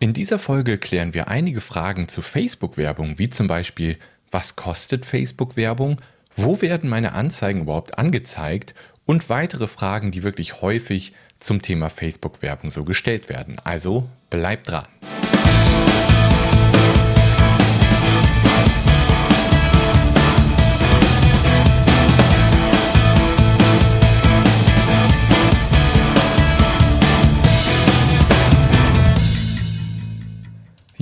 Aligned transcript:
In 0.00 0.12
dieser 0.12 0.38
Folge 0.38 0.78
klären 0.78 1.12
wir 1.12 1.26
einige 1.26 1.60
Fragen 1.60 2.06
zu 2.06 2.22
Facebook-Werbung, 2.22 3.18
wie 3.18 3.30
zum 3.30 3.48
Beispiel, 3.48 3.96
was 4.30 4.54
kostet 4.54 5.04
Facebook-Werbung, 5.04 5.96
wo 6.36 6.60
werden 6.62 6.88
meine 6.88 7.14
Anzeigen 7.14 7.62
überhaupt 7.62 7.98
angezeigt 7.98 8.76
und 9.06 9.28
weitere 9.28 9.66
Fragen, 9.66 10.12
die 10.12 10.22
wirklich 10.22 10.62
häufig 10.62 11.14
zum 11.40 11.62
Thema 11.62 11.90
Facebook-Werbung 11.90 12.70
so 12.70 12.84
gestellt 12.84 13.28
werden. 13.28 13.60
Also 13.64 14.08
bleibt 14.30 14.68
dran. 14.68 14.86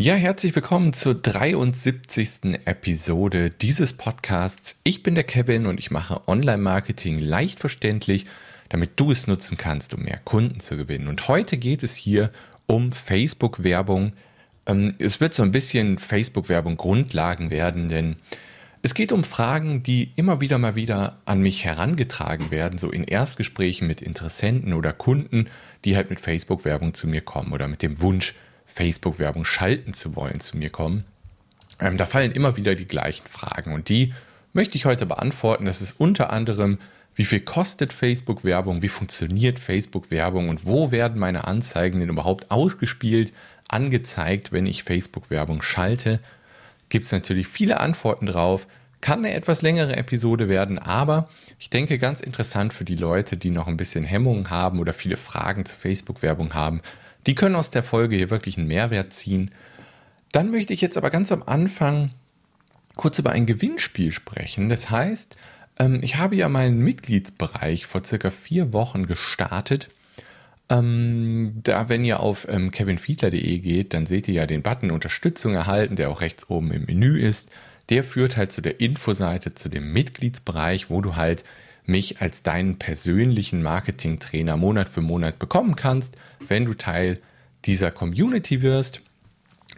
Ja, 0.06 0.14
herzlich 0.14 0.54
willkommen 0.54 0.92
zur 0.92 1.16
73. 1.16 2.60
Episode 2.64 3.50
dieses 3.50 3.92
Podcasts. 3.92 4.78
Ich 4.84 5.02
bin 5.02 5.16
der 5.16 5.24
Kevin 5.24 5.66
und 5.66 5.80
ich 5.80 5.90
mache 5.90 6.28
Online-Marketing 6.28 7.18
leicht 7.18 7.58
verständlich, 7.58 8.24
damit 8.68 8.90
du 9.00 9.10
es 9.10 9.26
nutzen 9.26 9.56
kannst, 9.56 9.94
um 9.94 10.04
mehr 10.04 10.20
Kunden 10.22 10.60
zu 10.60 10.76
gewinnen. 10.76 11.08
Und 11.08 11.26
heute 11.26 11.56
geht 11.56 11.82
es 11.82 11.96
hier 11.96 12.30
um 12.66 12.92
Facebook-Werbung. 12.92 14.12
Ähm, 14.66 14.94
es 15.00 15.18
wird 15.20 15.34
so 15.34 15.42
ein 15.42 15.50
bisschen 15.50 15.98
Facebook-Werbung 15.98 16.76
Grundlagen 16.76 17.50
werden, 17.50 17.88
denn 17.88 18.14
es 18.82 18.94
geht 18.94 19.10
um 19.10 19.24
Fragen, 19.24 19.82
die 19.82 20.12
immer 20.14 20.40
wieder 20.40 20.58
mal 20.58 20.76
wieder 20.76 21.20
an 21.24 21.40
mich 21.40 21.64
herangetragen 21.64 22.52
werden, 22.52 22.78
so 22.78 22.92
in 22.92 23.02
Erstgesprächen 23.02 23.88
mit 23.88 24.02
Interessenten 24.02 24.72
oder 24.72 24.92
Kunden, 24.92 25.48
die 25.84 25.96
halt 25.96 26.10
mit 26.10 26.20
Facebook-Werbung 26.20 26.94
zu 26.94 27.08
mir 27.08 27.22
kommen 27.22 27.52
oder 27.52 27.66
mit 27.66 27.82
dem 27.82 28.00
Wunsch, 28.00 28.34
Facebook-Werbung 28.66 29.44
schalten 29.44 29.94
zu 29.94 30.16
wollen, 30.16 30.40
zu 30.40 30.56
mir 30.56 30.70
kommen. 30.70 31.04
Ähm, 31.80 31.96
da 31.96 32.06
fallen 32.06 32.32
immer 32.32 32.56
wieder 32.56 32.74
die 32.74 32.86
gleichen 32.86 33.26
Fragen 33.26 33.72
und 33.72 33.88
die 33.88 34.14
möchte 34.52 34.76
ich 34.76 34.86
heute 34.86 35.06
beantworten. 35.06 35.66
Das 35.66 35.82
ist 35.82 36.00
unter 36.00 36.30
anderem, 36.30 36.78
wie 37.14 37.24
viel 37.24 37.40
kostet 37.40 37.92
Facebook-Werbung, 37.92 38.82
wie 38.82 38.88
funktioniert 38.88 39.58
Facebook-Werbung 39.58 40.48
und 40.48 40.66
wo 40.66 40.90
werden 40.90 41.18
meine 41.18 41.46
Anzeigen 41.46 41.98
denn 41.98 42.10
überhaupt 42.10 42.50
ausgespielt, 42.50 43.32
angezeigt, 43.68 44.52
wenn 44.52 44.66
ich 44.66 44.84
Facebook-Werbung 44.84 45.62
schalte. 45.62 46.20
Gibt 46.88 47.06
es 47.06 47.12
natürlich 47.12 47.48
viele 47.48 47.80
Antworten 47.80 48.26
drauf. 48.26 48.66
Kann 49.00 49.20
eine 49.20 49.34
etwas 49.34 49.62
längere 49.62 49.96
Episode 49.96 50.48
werden, 50.48 50.78
aber 50.78 51.28
ich 51.58 51.70
denke 51.70 51.98
ganz 51.98 52.20
interessant 52.20 52.72
für 52.72 52.84
die 52.84 52.96
Leute, 52.96 53.36
die 53.36 53.50
noch 53.50 53.66
ein 53.66 53.76
bisschen 53.76 54.04
Hemmungen 54.04 54.50
haben 54.50 54.78
oder 54.78 54.92
viele 54.92 55.16
Fragen 55.16 55.64
zur 55.64 55.78
Facebook-Werbung 55.78 56.54
haben, 56.54 56.80
die 57.26 57.34
können 57.34 57.56
aus 57.56 57.70
der 57.70 57.82
Folge 57.82 58.16
hier 58.16 58.30
wirklich 58.30 58.56
einen 58.56 58.68
Mehrwert 58.68 59.12
ziehen. 59.12 59.50
Dann 60.32 60.50
möchte 60.50 60.72
ich 60.72 60.80
jetzt 60.80 60.96
aber 60.96 61.10
ganz 61.10 61.32
am 61.32 61.42
Anfang 61.42 62.10
kurz 62.94 63.18
über 63.18 63.30
ein 63.30 63.46
Gewinnspiel 63.46 64.12
sprechen. 64.12 64.68
Das 64.68 64.90
heißt, 64.90 65.36
ähm, 65.78 66.00
ich 66.02 66.16
habe 66.16 66.36
ja 66.36 66.48
meinen 66.48 66.78
Mitgliedsbereich 66.78 67.86
vor 67.86 68.04
circa 68.04 68.30
vier 68.30 68.72
Wochen 68.72 69.06
gestartet. 69.06 69.88
Ähm, 70.68 71.60
da, 71.62 71.88
wenn 71.88 72.04
ihr 72.04 72.20
auf 72.20 72.46
ähm, 72.48 72.70
kevinfiedler.de 72.70 73.58
geht, 73.58 73.94
dann 73.94 74.06
seht 74.06 74.26
ihr 74.28 74.34
ja 74.34 74.46
den 74.46 74.62
Button 74.62 74.90
Unterstützung 74.90 75.54
erhalten, 75.54 75.96
der 75.96 76.10
auch 76.10 76.20
rechts 76.20 76.50
oben 76.50 76.72
im 76.72 76.86
Menü 76.86 77.20
ist. 77.20 77.50
Der 77.88 78.02
führt 78.02 78.36
halt 78.36 78.50
zu 78.50 78.62
der 78.62 78.80
Infoseite, 78.80 79.54
zu 79.54 79.68
dem 79.68 79.92
Mitgliedsbereich, 79.92 80.90
wo 80.90 81.00
du 81.00 81.14
halt 81.14 81.44
mich 81.86 82.20
als 82.20 82.42
deinen 82.42 82.78
persönlichen 82.78 83.62
Marketing-Trainer 83.62 84.56
Monat 84.56 84.88
für 84.88 85.00
Monat 85.00 85.38
bekommen 85.38 85.76
kannst. 85.76 86.16
Wenn 86.46 86.64
du 86.64 86.74
Teil 86.74 87.20
dieser 87.64 87.90
Community 87.90 88.62
wirst, 88.62 89.00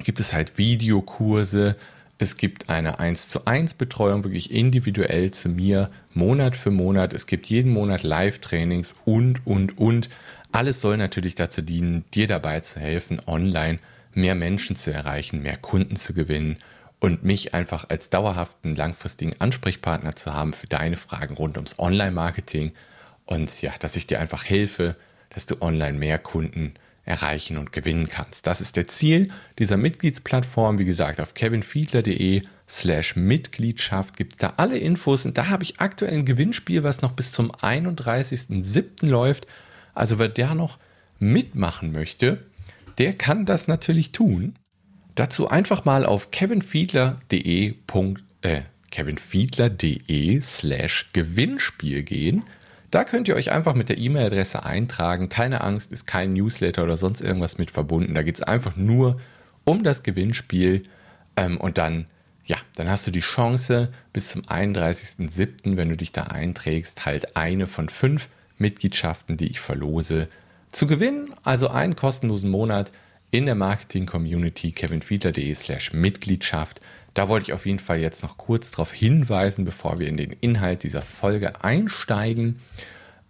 gibt 0.04 0.20
es 0.20 0.32
halt 0.32 0.58
Videokurse, 0.58 1.76
es 2.20 2.36
gibt 2.36 2.68
eine 2.68 2.98
1 2.98 3.28
zu 3.28 3.46
1 3.46 3.74
Betreuung, 3.74 4.24
wirklich 4.24 4.50
individuell 4.50 5.30
zu 5.30 5.48
mir, 5.48 5.88
Monat 6.14 6.56
für 6.56 6.72
Monat. 6.72 7.12
Es 7.12 7.26
gibt 7.26 7.46
jeden 7.46 7.72
Monat 7.72 8.02
Live-Trainings 8.02 8.96
und, 9.04 9.46
und, 9.46 9.78
und. 9.78 10.08
Alles 10.50 10.80
soll 10.80 10.96
natürlich 10.96 11.36
dazu 11.36 11.62
dienen, 11.62 12.04
dir 12.14 12.26
dabei 12.26 12.58
zu 12.58 12.80
helfen, 12.80 13.20
online 13.26 13.78
mehr 14.14 14.34
Menschen 14.34 14.74
zu 14.74 14.92
erreichen, 14.92 15.42
mehr 15.42 15.56
Kunden 15.56 15.94
zu 15.94 16.12
gewinnen 16.12 16.56
und 17.00 17.24
mich 17.24 17.54
einfach 17.54 17.88
als 17.88 18.10
dauerhaften, 18.10 18.74
langfristigen 18.74 19.40
Ansprechpartner 19.40 20.16
zu 20.16 20.34
haben 20.34 20.52
für 20.52 20.66
deine 20.66 20.96
Fragen 20.96 21.34
rund 21.34 21.56
ums 21.56 21.78
Online-Marketing 21.78 22.72
und 23.24 23.60
ja, 23.62 23.72
dass 23.78 23.96
ich 23.96 24.06
dir 24.06 24.20
einfach 24.20 24.44
helfe, 24.44 24.96
dass 25.30 25.46
du 25.46 25.60
online 25.60 25.98
mehr 25.98 26.18
Kunden 26.18 26.74
erreichen 27.04 27.56
und 27.56 27.72
gewinnen 27.72 28.08
kannst. 28.08 28.46
Das 28.46 28.60
ist 28.60 28.76
der 28.76 28.86
Ziel 28.86 29.28
dieser 29.58 29.76
Mitgliedsplattform. 29.76 30.78
Wie 30.78 30.84
gesagt, 30.84 31.20
auf 31.20 31.34
kevinfiedler.de 31.34 32.42
slash 32.68 33.16
Mitgliedschaft 33.16 34.16
gibt 34.16 34.34
es 34.34 34.38
da 34.38 34.54
alle 34.58 34.78
Infos 34.78 35.24
und 35.24 35.38
da 35.38 35.48
habe 35.48 35.64
ich 35.64 35.80
aktuell 35.80 36.14
ein 36.14 36.26
Gewinnspiel, 36.26 36.82
was 36.82 37.00
noch 37.00 37.12
bis 37.12 37.32
zum 37.32 37.50
31.07. 37.50 39.06
läuft. 39.06 39.46
Also 39.94 40.18
wer 40.18 40.28
da 40.28 40.54
noch 40.54 40.78
mitmachen 41.18 41.92
möchte, 41.92 42.44
der 42.98 43.14
kann 43.14 43.46
das 43.46 43.68
natürlich 43.68 44.12
tun. 44.12 44.57
Dazu 45.18 45.48
einfach 45.48 45.84
mal 45.84 46.06
auf 46.06 46.30
kevinfiedler.de 46.30 47.74
äh, 48.42 48.60
kevinfiedler.de 48.92 50.40
slash 50.40 51.10
Gewinnspiel 51.12 52.04
gehen. 52.04 52.44
Da 52.92 53.02
könnt 53.02 53.26
ihr 53.26 53.34
euch 53.34 53.50
einfach 53.50 53.74
mit 53.74 53.88
der 53.88 53.98
E-Mail-Adresse 53.98 54.64
eintragen. 54.64 55.28
Keine 55.28 55.62
Angst, 55.62 55.90
ist 55.90 56.06
kein 56.06 56.34
Newsletter 56.34 56.84
oder 56.84 56.96
sonst 56.96 57.20
irgendwas 57.20 57.58
mit 57.58 57.72
verbunden. 57.72 58.14
Da 58.14 58.22
geht 58.22 58.36
es 58.36 58.42
einfach 58.42 58.76
nur 58.76 59.20
um 59.64 59.82
das 59.82 60.04
Gewinnspiel. 60.04 60.84
Ähm, 61.34 61.56
und 61.56 61.78
dann, 61.78 62.06
ja, 62.44 62.58
dann 62.76 62.88
hast 62.88 63.04
du 63.08 63.10
die 63.10 63.18
Chance, 63.18 63.90
bis 64.12 64.28
zum 64.28 64.42
31.07., 64.42 65.76
wenn 65.76 65.88
du 65.88 65.96
dich 65.96 66.12
da 66.12 66.28
einträgst, 66.28 67.06
halt 67.06 67.36
eine 67.36 67.66
von 67.66 67.88
fünf 67.88 68.28
Mitgliedschaften, 68.58 69.36
die 69.36 69.48
ich 69.48 69.58
verlose, 69.58 70.28
zu 70.70 70.86
gewinnen. 70.86 71.34
Also 71.42 71.70
einen 71.70 71.96
kostenlosen 71.96 72.50
Monat 72.50 72.92
in 73.30 73.46
der 73.46 73.54
Marketing-Community 73.54 74.72
kevinfiedler.de 74.72 75.54
slash 75.54 75.92
Mitgliedschaft. 75.92 76.80
Da 77.14 77.28
wollte 77.28 77.44
ich 77.44 77.52
auf 77.52 77.66
jeden 77.66 77.78
Fall 77.78 77.98
jetzt 77.98 78.22
noch 78.22 78.36
kurz 78.36 78.70
darauf 78.70 78.92
hinweisen, 78.92 79.64
bevor 79.64 79.98
wir 79.98 80.08
in 80.08 80.16
den 80.16 80.32
Inhalt 80.40 80.82
dieser 80.82 81.02
Folge 81.02 81.64
einsteigen. 81.64 82.60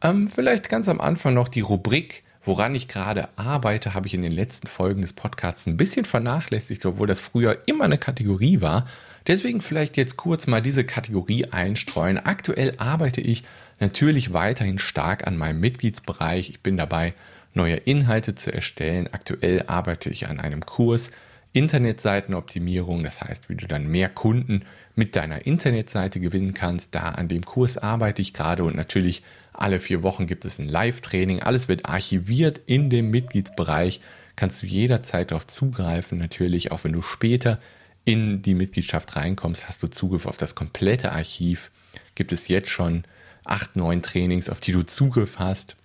Ähm, 0.02 0.28
vielleicht 0.28 0.68
ganz 0.68 0.88
am 0.88 1.00
Anfang 1.00 1.34
noch 1.34 1.48
die 1.48 1.60
Rubrik, 1.60 2.22
woran 2.44 2.74
ich 2.74 2.88
gerade 2.88 3.28
arbeite, 3.36 3.94
habe 3.94 4.06
ich 4.06 4.14
in 4.14 4.22
den 4.22 4.32
letzten 4.32 4.68
Folgen 4.68 5.02
des 5.02 5.12
Podcasts 5.12 5.66
ein 5.66 5.76
bisschen 5.76 6.04
vernachlässigt, 6.04 6.84
obwohl 6.86 7.06
das 7.06 7.20
früher 7.20 7.58
immer 7.66 7.84
eine 7.84 7.98
Kategorie 7.98 8.60
war. 8.60 8.86
Deswegen 9.26 9.60
vielleicht 9.60 9.96
jetzt 9.96 10.16
kurz 10.16 10.46
mal 10.46 10.62
diese 10.62 10.84
Kategorie 10.84 11.46
einstreuen. 11.46 12.18
Aktuell 12.18 12.74
arbeite 12.78 13.20
ich 13.20 13.42
natürlich 13.80 14.32
weiterhin 14.32 14.78
stark 14.78 15.26
an 15.26 15.36
meinem 15.36 15.60
Mitgliedsbereich. 15.60 16.50
Ich 16.50 16.60
bin 16.60 16.76
dabei, 16.76 17.14
neue 17.54 17.76
Inhalte 17.76 18.34
zu 18.34 18.52
erstellen. 18.52 19.08
Aktuell 19.12 19.64
arbeite 19.66 20.10
ich 20.10 20.28
an 20.28 20.40
einem 20.40 20.64
Kurs 20.64 21.10
Internetseitenoptimierung, 21.52 23.02
das 23.02 23.22
heißt, 23.22 23.48
wie 23.48 23.56
du 23.56 23.66
dann 23.66 23.88
mehr 23.88 24.08
Kunden 24.08 24.62
mit 24.94 25.16
deiner 25.16 25.46
Internetseite 25.46 26.20
gewinnen 26.20 26.54
kannst. 26.54 26.94
Da 26.94 27.10
an 27.10 27.28
dem 27.28 27.44
Kurs 27.44 27.78
arbeite 27.78 28.22
ich 28.22 28.34
gerade 28.34 28.64
und 28.64 28.76
natürlich 28.76 29.22
alle 29.52 29.78
vier 29.78 30.02
Wochen 30.02 30.26
gibt 30.26 30.44
es 30.44 30.58
ein 30.58 30.68
Live-Training. 30.68 31.42
Alles 31.42 31.66
wird 31.68 31.86
archiviert 31.86 32.60
in 32.66 32.90
dem 32.90 33.10
Mitgliedsbereich. 33.10 34.00
Kannst 34.36 34.62
du 34.62 34.66
jederzeit 34.66 35.30
darauf 35.30 35.46
zugreifen. 35.48 36.18
Natürlich, 36.18 36.70
auch 36.70 36.84
wenn 36.84 36.92
du 36.92 37.02
später 37.02 37.58
in 38.04 38.40
die 38.40 38.54
Mitgliedschaft 38.54 39.16
reinkommst, 39.16 39.68
hast 39.68 39.82
du 39.82 39.88
Zugriff 39.88 40.26
auf 40.26 40.36
das 40.36 40.54
komplette 40.54 41.10
Archiv. 41.10 41.70
Gibt 42.14 42.32
es 42.32 42.46
jetzt 42.46 42.70
schon 42.70 43.02
acht, 43.44 43.74
neun 43.74 44.02
Trainings, 44.02 44.48
auf 44.48 44.60
die 44.60 44.72
du 44.72 44.84
Zugriff 44.84 45.38
hast 45.38 45.76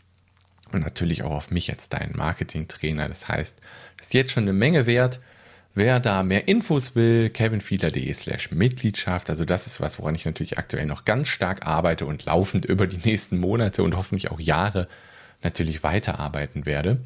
und 0.73 0.83
natürlich 0.83 1.23
auch 1.23 1.31
auf 1.31 1.51
mich 1.51 1.71
als 1.71 1.89
deinen 1.89 2.15
Marketing-Trainer. 2.15 3.07
Das 3.07 3.27
heißt, 3.27 3.55
das 3.97 4.07
ist 4.07 4.13
jetzt 4.13 4.31
schon 4.31 4.43
eine 4.43 4.53
Menge 4.53 4.85
wert. 4.85 5.19
Wer 5.75 5.99
da 5.99 6.21
mehr 6.21 6.47
Infos 6.47 6.95
will, 6.95 7.31
kevinfiedler.de 7.31 8.13
slash 8.13 8.51
Mitgliedschaft. 8.51 9.29
Also 9.29 9.43
das 9.43 9.65
ist 9.65 9.81
was, 9.81 9.97
woran 9.97 10.13
ich 10.13 10.25
natürlich 10.25 10.59
aktuell 10.59 10.85
noch 10.85 11.03
ganz 11.03 11.29
stark 11.29 11.65
arbeite 11.65 12.05
und 12.05 12.25
laufend 12.25 12.65
über 12.65 12.85
die 12.85 12.99
nächsten 13.03 13.39
Monate 13.39 13.81
und 13.81 13.95
hoffentlich 13.95 14.29
auch 14.29 14.39
Jahre 14.39 14.87
natürlich 15.41 15.81
weiterarbeiten 15.81 16.65
werde. 16.65 16.99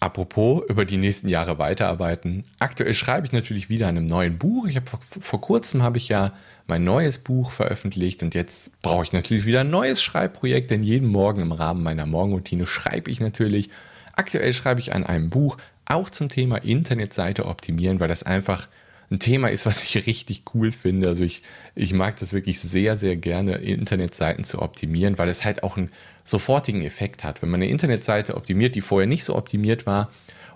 Apropos 0.00 0.62
über 0.68 0.84
die 0.84 0.96
nächsten 0.96 1.28
Jahre 1.28 1.58
weiterarbeiten. 1.58 2.44
Aktuell 2.60 2.94
schreibe 2.94 3.26
ich 3.26 3.32
natürlich 3.32 3.68
wieder 3.68 3.88
an 3.88 3.96
einem 3.96 4.06
neuen 4.06 4.38
Buch. 4.38 4.66
Ich 4.66 4.76
habe 4.76 4.86
vor, 4.86 5.00
vor 5.20 5.40
kurzem 5.40 5.82
habe 5.82 5.98
ich 5.98 6.08
ja 6.08 6.32
mein 6.68 6.84
neues 6.84 7.18
Buch 7.18 7.50
veröffentlicht 7.50 8.22
und 8.22 8.34
jetzt 8.34 8.80
brauche 8.80 9.02
ich 9.02 9.12
natürlich 9.12 9.44
wieder 9.44 9.60
ein 9.60 9.70
neues 9.70 10.00
Schreibprojekt, 10.00 10.70
denn 10.70 10.84
jeden 10.84 11.08
Morgen 11.08 11.40
im 11.40 11.50
Rahmen 11.50 11.82
meiner 11.82 12.06
Morgenroutine 12.06 12.66
schreibe 12.66 13.10
ich 13.10 13.18
natürlich. 13.18 13.70
Aktuell 14.14 14.52
schreibe 14.52 14.80
ich 14.80 14.94
an 14.94 15.04
einem 15.04 15.30
Buch 15.30 15.56
auch 15.86 16.10
zum 16.10 16.28
Thema 16.28 16.58
Internetseite 16.58 17.46
optimieren, 17.46 17.98
weil 17.98 18.08
das 18.08 18.22
einfach 18.22 18.68
ein 19.10 19.18
Thema 19.18 19.48
ist, 19.48 19.64
was 19.64 19.82
ich 19.82 20.06
richtig 20.06 20.42
cool 20.54 20.70
finde. 20.70 21.08
Also 21.08 21.24
ich, 21.24 21.42
ich 21.74 21.92
mag 21.94 22.18
das 22.20 22.32
wirklich 22.32 22.60
sehr, 22.60 22.96
sehr 22.96 23.16
gerne, 23.16 23.56
Internetseiten 23.56 24.44
zu 24.44 24.60
optimieren, 24.60 25.16
weil 25.18 25.28
es 25.28 25.44
halt 25.44 25.62
auch 25.62 25.76
einen 25.76 25.90
sofortigen 26.24 26.82
Effekt 26.82 27.24
hat. 27.24 27.40
Wenn 27.40 27.48
man 27.48 27.62
eine 27.62 27.70
Internetseite 27.70 28.36
optimiert, 28.36 28.74
die 28.74 28.82
vorher 28.82 29.06
nicht 29.06 29.24
so 29.24 29.34
optimiert 29.34 29.86
war 29.86 30.08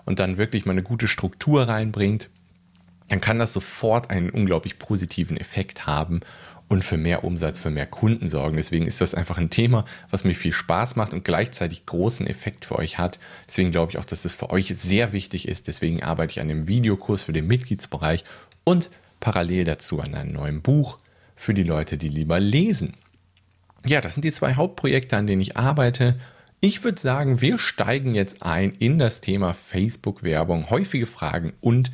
und 0.05 0.19
dann 0.19 0.37
wirklich 0.37 0.65
mal 0.65 0.73
eine 0.73 0.83
gute 0.83 1.07
Struktur 1.07 1.67
reinbringt, 1.67 2.29
dann 3.09 3.21
kann 3.21 3.39
das 3.39 3.53
sofort 3.53 4.11
einen 4.11 4.29
unglaublich 4.29 4.77
positiven 4.77 5.37
Effekt 5.37 5.87
haben 5.87 6.21
und 6.73 6.83
für 6.83 6.97
mehr 6.97 7.23
Umsatz, 7.23 7.59
für 7.59 7.69
mehr 7.69 7.85
Kunden 7.85 8.29
sorgen. 8.29 8.57
Deswegen 8.57 8.87
ist 8.87 8.99
das 8.99 9.13
einfach 9.13 9.37
ein 9.37 9.51
Thema, 9.51 9.85
was 10.09 10.23
mir 10.23 10.33
viel 10.33 10.53
Spaß 10.53 10.95
macht 10.95 11.13
und 11.13 11.23
gleichzeitig 11.23 11.85
großen 11.85 12.25
Effekt 12.25 12.65
für 12.65 12.79
euch 12.79 12.97
hat. 12.97 13.19
Deswegen 13.47 13.69
glaube 13.69 13.91
ich 13.91 13.99
auch, 13.99 14.05
dass 14.05 14.23
das 14.23 14.33
für 14.33 14.49
euch 14.49 14.73
sehr 14.75 15.13
wichtig 15.13 15.47
ist. 15.47 15.67
Deswegen 15.67 16.01
arbeite 16.01 16.31
ich 16.31 16.41
an 16.41 16.47
dem 16.47 16.67
Videokurs 16.67 17.21
für 17.21 17.31
den 17.31 17.45
Mitgliedsbereich 17.45 18.23
und 18.63 18.89
parallel 19.19 19.65
dazu 19.65 19.99
an 19.99 20.15
einem 20.15 20.33
neuen 20.33 20.61
Buch 20.63 20.97
für 21.35 21.53
die 21.53 21.61
Leute, 21.61 21.97
die 21.97 22.07
lieber 22.07 22.39
lesen. 22.39 22.95
Ja, 23.85 24.01
das 24.01 24.15
sind 24.15 24.25
die 24.25 24.31
zwei 24.31 24.55
Hauptprojekte, 24.55 25.15
an 25.15 25.27
denen 25.27 25.41
ich 25.41 25.55
arbeite. 25.55 26.17
Ich 26.59 26.83
würde 26.83 26.99
sagen, 26.99 27.39
wir 27.39 27.59
steigen 27.59 28.15
jetzt 28.15 28.41
ein 28.41 28.71
in 28.79 28.97
das 28.97 29.21
Thema 29.21 29.53
Facebook-Werbung, 29.53 30.71
häufige 30.71 31.05
Fragen 31.05 31.53
und 31.61 31.91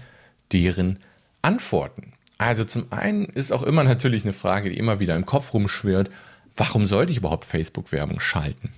deren 0.54 1.00
Antworten. 1.42 2.14
Also 2.40 2.64
zum 2.64 2.92
einen 2.92 3.26
ist 3.26 3.52
auch 3.52 3.64
immer 3.64 3.84
natürlich 3.84 4.24
eine 4.24 4.34
Frage, 4.34 4.70
die 4.70 4.78
immer 4.78 5.00
wieder 5.00 5.16
im 5.16 5.26
Kopf 5.26 5.54
rumschwirrt, 5.54 6.10
warum 6.56 6.86
sollte 6.86 7.12
ich 7.12 7.20
überhaupt 7.20 7.46
Facebook-Werbung 7.46 8.20
schalten? 8.22 8.72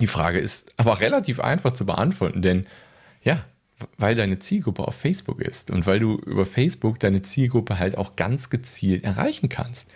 Die 0.00 0.08
Frage 0.08 0.40
ist 0.40 0.74
aber 0.76 0.98
relativ 0.98 1.38
einfach 1.38 1.72
zu 1.72 1.86
beantworten, 1.86 2.42
denn 2.42 2.66
ja, 3.22 3.44
weil 3.96 4.16
deine 4.16 4.40
Zielgruppe 4.40 4.86
auf 4.86 4.96
Facebook 4.96 5.40
ist 5.40 5.70
und 5.70 5.86
weil 5.86 6.00
du 6.00 6.16
über 6.16 6.44
Facebook 6.44 6.98
deine 6.98 7.22
Zielgruppe 7.22 7.78
halt 7.78 7.96
auch 7.96 8.16
ganz 8.16 8.50
gezielt 8.50 9.04
erreichen 9.04 9.48
kannst. 9.48 9.88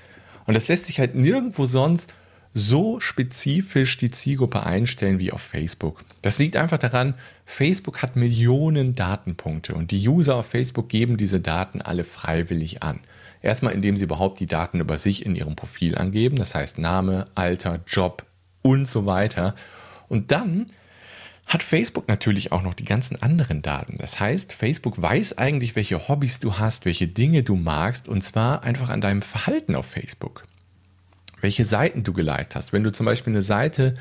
Und 0.47 0.55
das 0.55 0.69
lässt 0.69 0.87
sich 0.87 1.01
halt 1.01 1.17
nirgendwo 1.17 1.67
sonst 1.67 2.15
so 2.55 2.99
spezifisch 3.01 3.97
die 3.99 4.11
Zielgruppe 4.11 4.65
einstellen 4.65 5.19
wie 5.19 5.33
auf 5.33 5.43
Facebook. 5.43 6.03
Das 6.23 6.39
liegt 6.39 6.57
einfach 6.57 6.79
daran, 6.79 7.15
Facebook 7.45 8.03
hat 8.03 8.17
Millionen 8.17 8.95
Datenpunkte 8.95 9.75
und 9.75 9.91
die 9.91 10.09
User 10.09 10.37
auf 10.37 10.47
Facebook 10.47 10.89
geben 10.89 11.17
diese 11.17 11.41
Daten 11.41 11.81
alle 11.83 12.05
freiwillig 12.05 12.83
an. 12.83 13.01
Erstmal, 13.41 13.75
indem 13.75 13.97
sie 13.97 14.05
überhaupt 14.05 14.41
die 14.41 14.47
Daten 14.47 14.81
über 14.81 14.99
sich 14.99 15.25
in 15.25 15.37
ihrem 15.37 15.55
Profil 15.55 15.97
angeben, 15.97 16.37
das 16.37 16.55
heißt 16.55 16.79
Name, 16.79 17.29
Alter, 17.35 17.81
Job 17.87 18.25
und 18.63 18.89
so 18.89 19.07
weiter. 19.07 19.55
Und 20.09 20.33
dann 20.33 20.67
hat 21.47 21.63
Facebook 21.63 22.09
natürlich 22.09 22.53
auch 22.53 22.63
noch 22.63 22.75
die 22.75 22.85
ganzen 22.85 23.23
anderen 23.23 23.63
Daten. 23.63 23.97
Das 23.99 24.21
heißt, 24.21 24.53
Facebook 24.53 25.01
weiß 25.01 25.39
eigentlich, 25.39 25.77
welche 25.77 26.09
Hobbys 26.09 26.41
du 26.41 26.59
hast, 26.59 26.85
welche 26.85 27.07
Dinge 27.07 27.43
du 27.43 27.55
magst 27.55 28.09
und 28.09 28.23
zwar 28.23 28.65
einfach 28.65 28.91
an 28.91 29.01
deinem 29.01 29.23
Verhalten 29.23 29.75
auf 29.75 29.87
Facebook 29.87 30.45
welche 31.41 31.65
Seiten 31.65 32.03
du 32.03 32.13
geliked 32.13 32.55
hast. 32.55 32.73
Wenn 32.73 32.85
du 32.85 32.93
zum 32.93 33.07
Beispiel 33.07 33.33
eine 33.33 33.43
Seite 33.43 33.95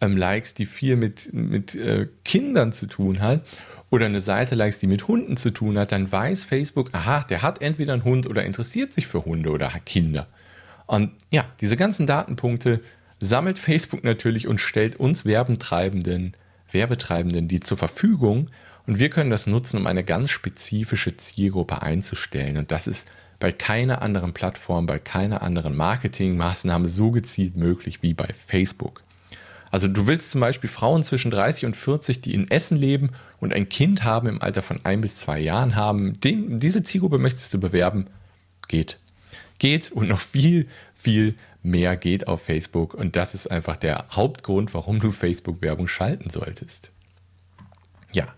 ähm, 0.00 0.16
likest, 0.16 0.58
die 0.58 0.66
viel 0.66 0.96
mit, 0.96 1.32
mit 1.32 1.74
äh, 1.74 2.08
Kindern 2.24 2.72
zu 2.72 2.86
tun 2.86 3.20
hat, 3.20 3.42
oder 3.94 4.06
eine 4.06 4.20
Seite 4.20 4.56
likest, 4.56 4.82
die 4.82 4.88
mit 4.88 5.06
Hunden 5.06 5.36
zu 5.36 5.50
tun 5.50 5.78
hat, 5.78 5.92
dann 5.92 6.10
weiß 6.10 6.44
Facebook, 6.44 6.90
aha, 6.92 7.24
der 7.28 7.42
hat 7.42 7.62
entweder 7.62 7.92
einen 7.92 8.04
Hund 8.04 8.26
oder 8.26 8.44
interessiert 8.44 8.92
sich 8.92 9.06
für 9.06 9.24
Hunde 9.24 9.50
oder 9.50 9.68
Kinder. 9.86 10.26
Und 10.86 11.12
ja, 11.30 11.44
diese 11.60 11.76
ganzen 11.76 12.06
Datenpunkte 12.06 12.80
sammelt 13.20 13.58
Facebook 13.58 14.02
natürlich 14.04 14.48
und 14.48 14.60
stellt 14.60 14.96
uns 14.96 15.24
Werbentreibenden, 15.24 16.36
Werbetreibenden 16.72 17.46
die 17.46 17.60
zur 17.60 17.76
Verfügung. 17.76 18.50
Und 18.86 18.98
wir 18.98 19.10
können 19.10 19.30
das 19.30 19.46
nutzen, 19.46 19.78
um 19.78 19.86
eine 19.86 20.04
ganz 20.04 20.30
spezifische 20.30 21.16
Zielgruppe 21.16 21.80
einzustellen. 21.80 22.56
Und 22.56 22.70
das 22.70 22.86
ist 22.86 23.08
bei 23.38 23.52
keiner 23.52 24.02
anderen 24.02 24.32
Plattform, 24.32 24.86
bei 24.86 24.98
keiner 24.98 25.42
anderen 25.42 25.76
Marketingmaßnahme 25.76 26.88
so 26.88 27.10
gezielt 27.10 27.56
möglich 27.56 28.02
wie 28.02 28.14
bei 28.14 28.28
Facebook. 28.32 29.02
Also 29.70 29.88
du 29.88 30.06
willst 30.06 30.30
zum 30.30 30.40
Beispiel 30.40 30.70
Frauen 30.70 31.02
zwischen 31.02 31.32
30 31.32 31.66
und 31.66 31.76
40, 31.76 32.20
die 32.20 32.32
in 32.32 32.48
Essen 32.48 32.76
leben 32.76 33.10
und 33.40 33.52
ein 33.52 33.68
Kind 33.68 34.04
haben 34.04 34.28
im 34.28 34.40
Alter 34.40 34.62
von 34.62 34.80
ein 34.84 35.00
bis 35.00 35.16
zwei 35.16 35.40
Jahren 35.40 35.74
haben, 35.74 36.20
den, 36.20 36.60
diese 36.60 36.84
Zielgruppe 36.84 37.18
möchtest 37.18 37.52
du 37.52 37.58
bewerben, 37.58 38.06
geht. 38.68 39.00
Geht 39.58 39.90
und 39.90 40.08
noch 40.08 40.20
viel, 40.20 40.68
viel 40.94 41.34
mehr 41.64 41.96
geht 41.96 42.28
auf 42.28 42.42
Facebook. 42.42 42.94
Und 42.94 43.16
das 43.16 43.34
ist 43.34 43.50
einfach 43.50 43.76
der 43.76 44.06
Hauptgrund, 44.12 44.74
warum 44.74 45.00
du 45.00 45.10
Facebook-Werbung 45.10 45.88
schalten 45.88 46.30
solltest. 46.30 46.92
Ja, 48.12 48.28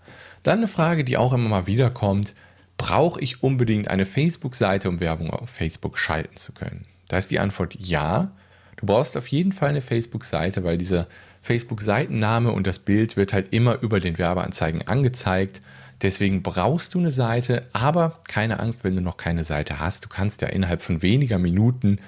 dann 0.43 0.61
eine 0.61 0.69
Frage, 0.69 1.05
die 1.05 1.19
auch 1.19 1.35
immer 1.35 1.49
mal 1.49 1.67
wieder 1.67 1.91
kommt. 1.91 2.35
Brauche 2.77 3.21
ich 3.21 3.43
unbedingt 3.43 3.89
eine 3.89 4.05
Facebook-Seite, 4.05 4.89
um 4.89 5.01
Werbung 5.01 5.31
auf 5.31 5.49
Facebook 5.49 5.99
schalten 5.99 6.37
zu 6.37 6.53
können? 6.53 6.85
Da 7.09 7.19
ist 7.19 7.31
die 7.31 7.39
Antwort 7.39 7.75
ja. 7.79 8.33
Du 8.77 8.87
brauchst 8.87 9.17
auf 9.17 9.29
jeden 9.29 9.53
Fall 9.53 9.71
eine 9.71 9.81
Facebook-Seite, 9.81 10.63
weil 10.65 10.77
dieser 10.77 11.07
Facebook-Seitenname 11.41 12.53
und 12.53 12.67
das 12.67 12.79
Bild 12.79 13.17
wird 13.17 13.33
halt 13.33 13.53
immer 13.53 13.81
über 13.81 14.01
den 14.01 14.19
Werbeanzeigen 14.19 14.87
angezeigt. 14.87 15.63
Deswegen 16.03 16.43
brauchst 16.43 16.93
du 16.95 16.99
eine 16.99 17.11
Seite, 17.11 17.67
aber 17.73 18.21
keine 18.29 18.61
Angst, 18.61 18.81
wenn 18.83 18.97
du 18.97 19.01
noch 19.01 19.17
keine 19.17 19.45
Seite 19.45 19.79
hast. 19.79 20.05
Du 20.05 20.09
kannst 20.09 20.43
ja 20.43 20.49
innerhalb 20.49 20.83
von 20.83 21.01
weniger 21.01 21.39
Minuten 21.39 22.01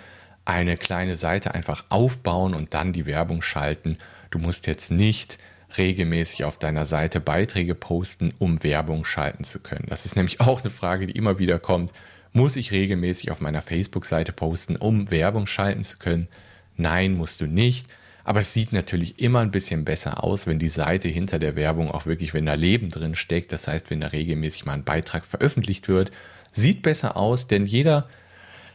eine 0.44 0.76
kleine 0.76 1.16
Seite 1.16 1.54
einfach 1.54 1.84
aufbauen 1.88 2.54
und 2.54 2.74
dann 2.74 2.92
die 2.92 3.06
Werbung 3.06 3.40
schalten. 3.40 3.98
Du 4.30 4.38
musst 4.38 4.66
jetzt 4.66 4.90
nicht 4.90 5.38
regelmäßig 5.76 6.44
auf 6.44 6.58
deiner 6.58 6.84
Seite 6.84 7.20
Beiträge 7.20 7.74
posten, 7.74 8.32
um 8.38 8.62
Werbung 8.62 9.04
schalten 9.04 9.44
zu 9.44 9.60
können? 9.60 9.86
Das 9.88 10.06
ist 10.06 10.16
nämlich 10.16 10.40
auch 10.40 10.62
eine 10.62 10.70
Frage, 10.70 11.06
die 11.06 11.16
immer 11.16 11.38
wieder 11.38 11.58
kommt. 11.58 11.92
Muss 12.32 12.56
ich 12.56 12.72
regelmäßig 12.72 13.30
auf 13.30 13.40
meiner 13.40 13.62
Facebook-Seite 13.62 14.32
posten, 14.32 14.76
um 14.76 15.10
Werbung 15.10 15.46
schalten 15.46 15.84
zu 15.84 15.98
können? 15.98 16.28
Nein, 16.76 17.14
musst 17.14 17.40
du 17.40 17.46
nicht. 17.46 17.86
Aber 18.24 18.40
es 18.40 18.52
sieht 18.52 18.72
natürlich 18.72 19.20
immer 19.20 19.40
ein 19.40 19.50
bisschen 19.50 19.86
besser 19.86 20.22
aus, 20.22 20.46
wenn 20.46 20.58
die 20.58 20.68
Seite 20.68 21.08
hinter 21.08 21.38
der 21.38 21.56
Werbung 21.56 21.90
auch 21.90 22.04
wirklich, 22.04 22.34
wenn 22.34 22.44
da 22.44 22.54
Leben 22.54 22.90
drin 22.90 23.14
steckt. 23.14 23.52
Das 23.52 23.66
heißt, 23.66 23.90
wenn 23.90 24.00
da 24.00 24.08
regelmäßig 24.08 24.66
mal 24.66 24.74
ein 24.74 24.84
Beitrag 24.84 25.24
veröffentlicht 25.24 25.88
wird, 25.88 26.10
sieht 26.52 26.82
besser 26.82 27.16
aus, 27.16 27.46
denn 27.46 27.64
jeder 27.64 28.08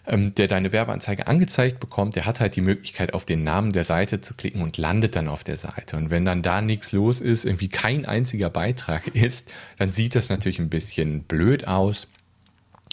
ähm, 0.06 0.36
der 0.36 0.48
deine 0.48 0.72
Werbeanzeige 0.72 1.28
angezeigt 1.28 1.80
bekommt, 1.80 2.16
der 2.16 2.26
hat 2.26 2.40
halt 2.40 2.56
die 2.56 2.62
Möglichkeit, 2.62 3.14
auf 3.14 3.26
den 3.26 3.44
Namen 3.44 3.72
der 3.72 3.84
Seite 3.84 4.22
zu 4.22 4.34
klicken 4.34 4.62
und 4.62 4.78
landet 4.78 5.16
dann 5.16 5.28
auf 5.28 5.44
der 5.44 5.58
Seite. 5.58 5.96
Und 5.96 6.10
wenn 6.10 6.26
dann 6.26 6.42
da 6.42 6.62
nichts 6.62 6.92
los 6.92 7.22
ist, 7.22 7.46
irgendwie 7.46 7.70
kein 7.70 8.06
einziger 8.06 8.50
Beitrag 8.50 9.08
ist, 9.16 9.54
dann 9.78 9.94
sieht 9.94 10.16
das 10.16 10.30
natürlich 10.30 10.60
ein 10.60 10.70
bisschen 10.70 11.24
blöd 11.24 11.68
aus. 11.68 12.10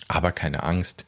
Aber 0.08 0.32
keine 0.32 0.62
Angst, 0.62 1.04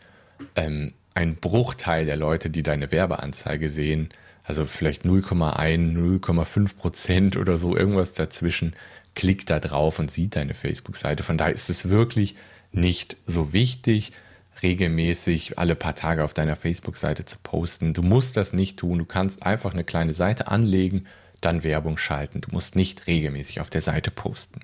ähm, 0.56 0.92
ein 1.14 1.36
Bruchteil 1.36 2.06
der 2.06 2.16
Leute, 2.16 2.50
die 2.50 2.62
deine 2.62 2.90
Werbeanzeige 2.90 3.68
sehen, 3.68 4.08
also 4.44 4.66
vielleicht 4.66 5.04
0,1, 5.04 6.20
0,5 6.20 6.76
Prozent 6.76 7.36
oder 7.36 7.56
so, 7.56 7.76
irgendwas 7.76 8.14
dazwischen, 8.14 8.74
klickt 9.14 9.50
da 9.50 9.60
drauf 9.60 9.98
und 9.98 10.10
sieht 10.10 10.36
deine 10.36 10.54
Facebook-Seite. 10.54 11.22
Von 11.22 11.38
daher 11.38 11.54
ist 11.54 11.70
es 11.70 11.90
wirklich 11.90 12.34
nicht 12.72 13.16
so 13.26 13.52
wichtig 13.52 14.12
regelmäßig 14.62 15.58
alle 15.58 15.74
paar 15.74 15.94
Tage 15.94 16.24
auf 16.24 16.34
deiner 16.34 16.56
Facebook-Seite 16.56 17.24
zu 17.24 17.38
posten. 17.42 17.94
Du 17.94 18.02
musst 18.02 18.36
das 18.36 18.52
nicht 18.52 18.78
tun. 18.78 18.98
Du 18.98 19.04
kannst 19.04 19.42
einfach 19.42 19.72
eine 19.72 19.84
kleine 19.84 20.14
Seite 20.14 20.48
anlegen, 20.48 21.06
dann 21.40 21.64
Werbung 21.64 21.98
schalten. 21.98 22.40
Du 22.40 22.50
musst 22.52 22.76
nicht 22.76 23.06
regelmäßig 23.06 23.60
auf 23.60 23.70
der 23.70 23.80
Seite 23.80 24.10
posten. 24.10 24.60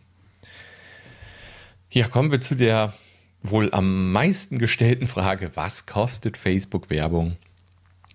Ja, 1.90 2.08
kommen 2.08 2.30
wir 2.30 2.40
zu 2.40 2.54
der 2.54 2.92
wohl 3.42 3.72
am 3.72 4.12
meisten 4.12 4.58
gestellten 4.58 5.06
Frage, 5.06 5.52
was 5.54 5.86
kostet 5.86 6.36
Facebook-Werbung? 6.36 7.36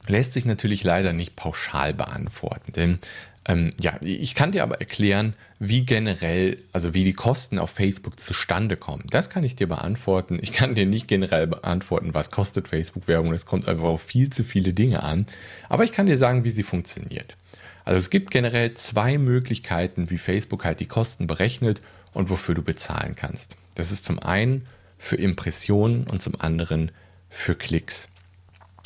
Lässt 0.07 0.33
sich 0.33 0.45
natürlich 0.45 0.83
leider 0.83 1.13
nicht 1.13 1.35
pauschal 1.35 1.93
beantworten, 1.93 2.73
denn 2.73 2.99
ähm, 3.45 3.73
ja, 3.79 3.97
ich 4.01 4.35
kann 4.35 4.53
dir 4.53 4.63
aber 4.63 4.79
erklären, 4.79 5.33
wie 5.59 5.85
generell, 5.85 6.57
also 6.71 6.93
wie 6.93 7.03
die 7.03 7.13
Kosten 7.13 7.59
auf 7.59 7.71
Facebook 7.71 8.19
zustande 8.19 8.77
kommen. 8.77 9.03
Das 9.09 9.29
kann 9.29 9.43
ich 9.43 9.55
dir 9.55 9.67
beantworten. 9.67 10.39
Ich 10.41 10.53
kann 10.53 10.75
dir 10.75 10.85
nicht 10.85 11.07
generell 11.07 11.47
beantworten, 11.47 12.13
was 12.13 12.31
kostet 12.31 12.69
Facebook-Werbung. 12.69 13.31
Das 13.31 13.45
kommt 13.45 13.67
einfach 13.67 13.83
auf 13.83 14.01
viel 14.01 14.29
zu 14.29 14.43
viele 14.43 14.73
Dinge 14.73 15.03
an. 15.03 15.25
Aber 15.67 15.83
ich 15.83 15.91
kann 15.91 16.05
dir 16.05 16.17
sagen, 16.17 16.45
wie 16.45 16.51
sie 16.51 16.63
funktioniert. 16.63 17.35
Also 17.83 17.97
es 17.97 18.09
gibt 18.09 18.31
generell 18.31 18.75
zwei 18.75 19.17
Möglichkeiten, 19.17 20.09
wie 20.09 20.17
Facebook 20.17 20.63
halt 20.63 20.79
die 20.79 20.85
Kosten 20.85 21.27
berechnet 21.27 21.81
und 22.13 22.29
wofür 22.29 22.55
du 22.55 22.61
bezahlen 22.61 23.15
kannst. 23.17 23.57
Das 23.75 23.91
ist 23.91 24.05
zum 24.05 24.19
einen 24.19 24.67
für 24.97 25.17
Impressionen 25.17 26.07
und 26.07 26.21
zum 26.21 26.39
anderen 26.39 26.91
für 27.29 27.55
Klicks. 27.55 28.07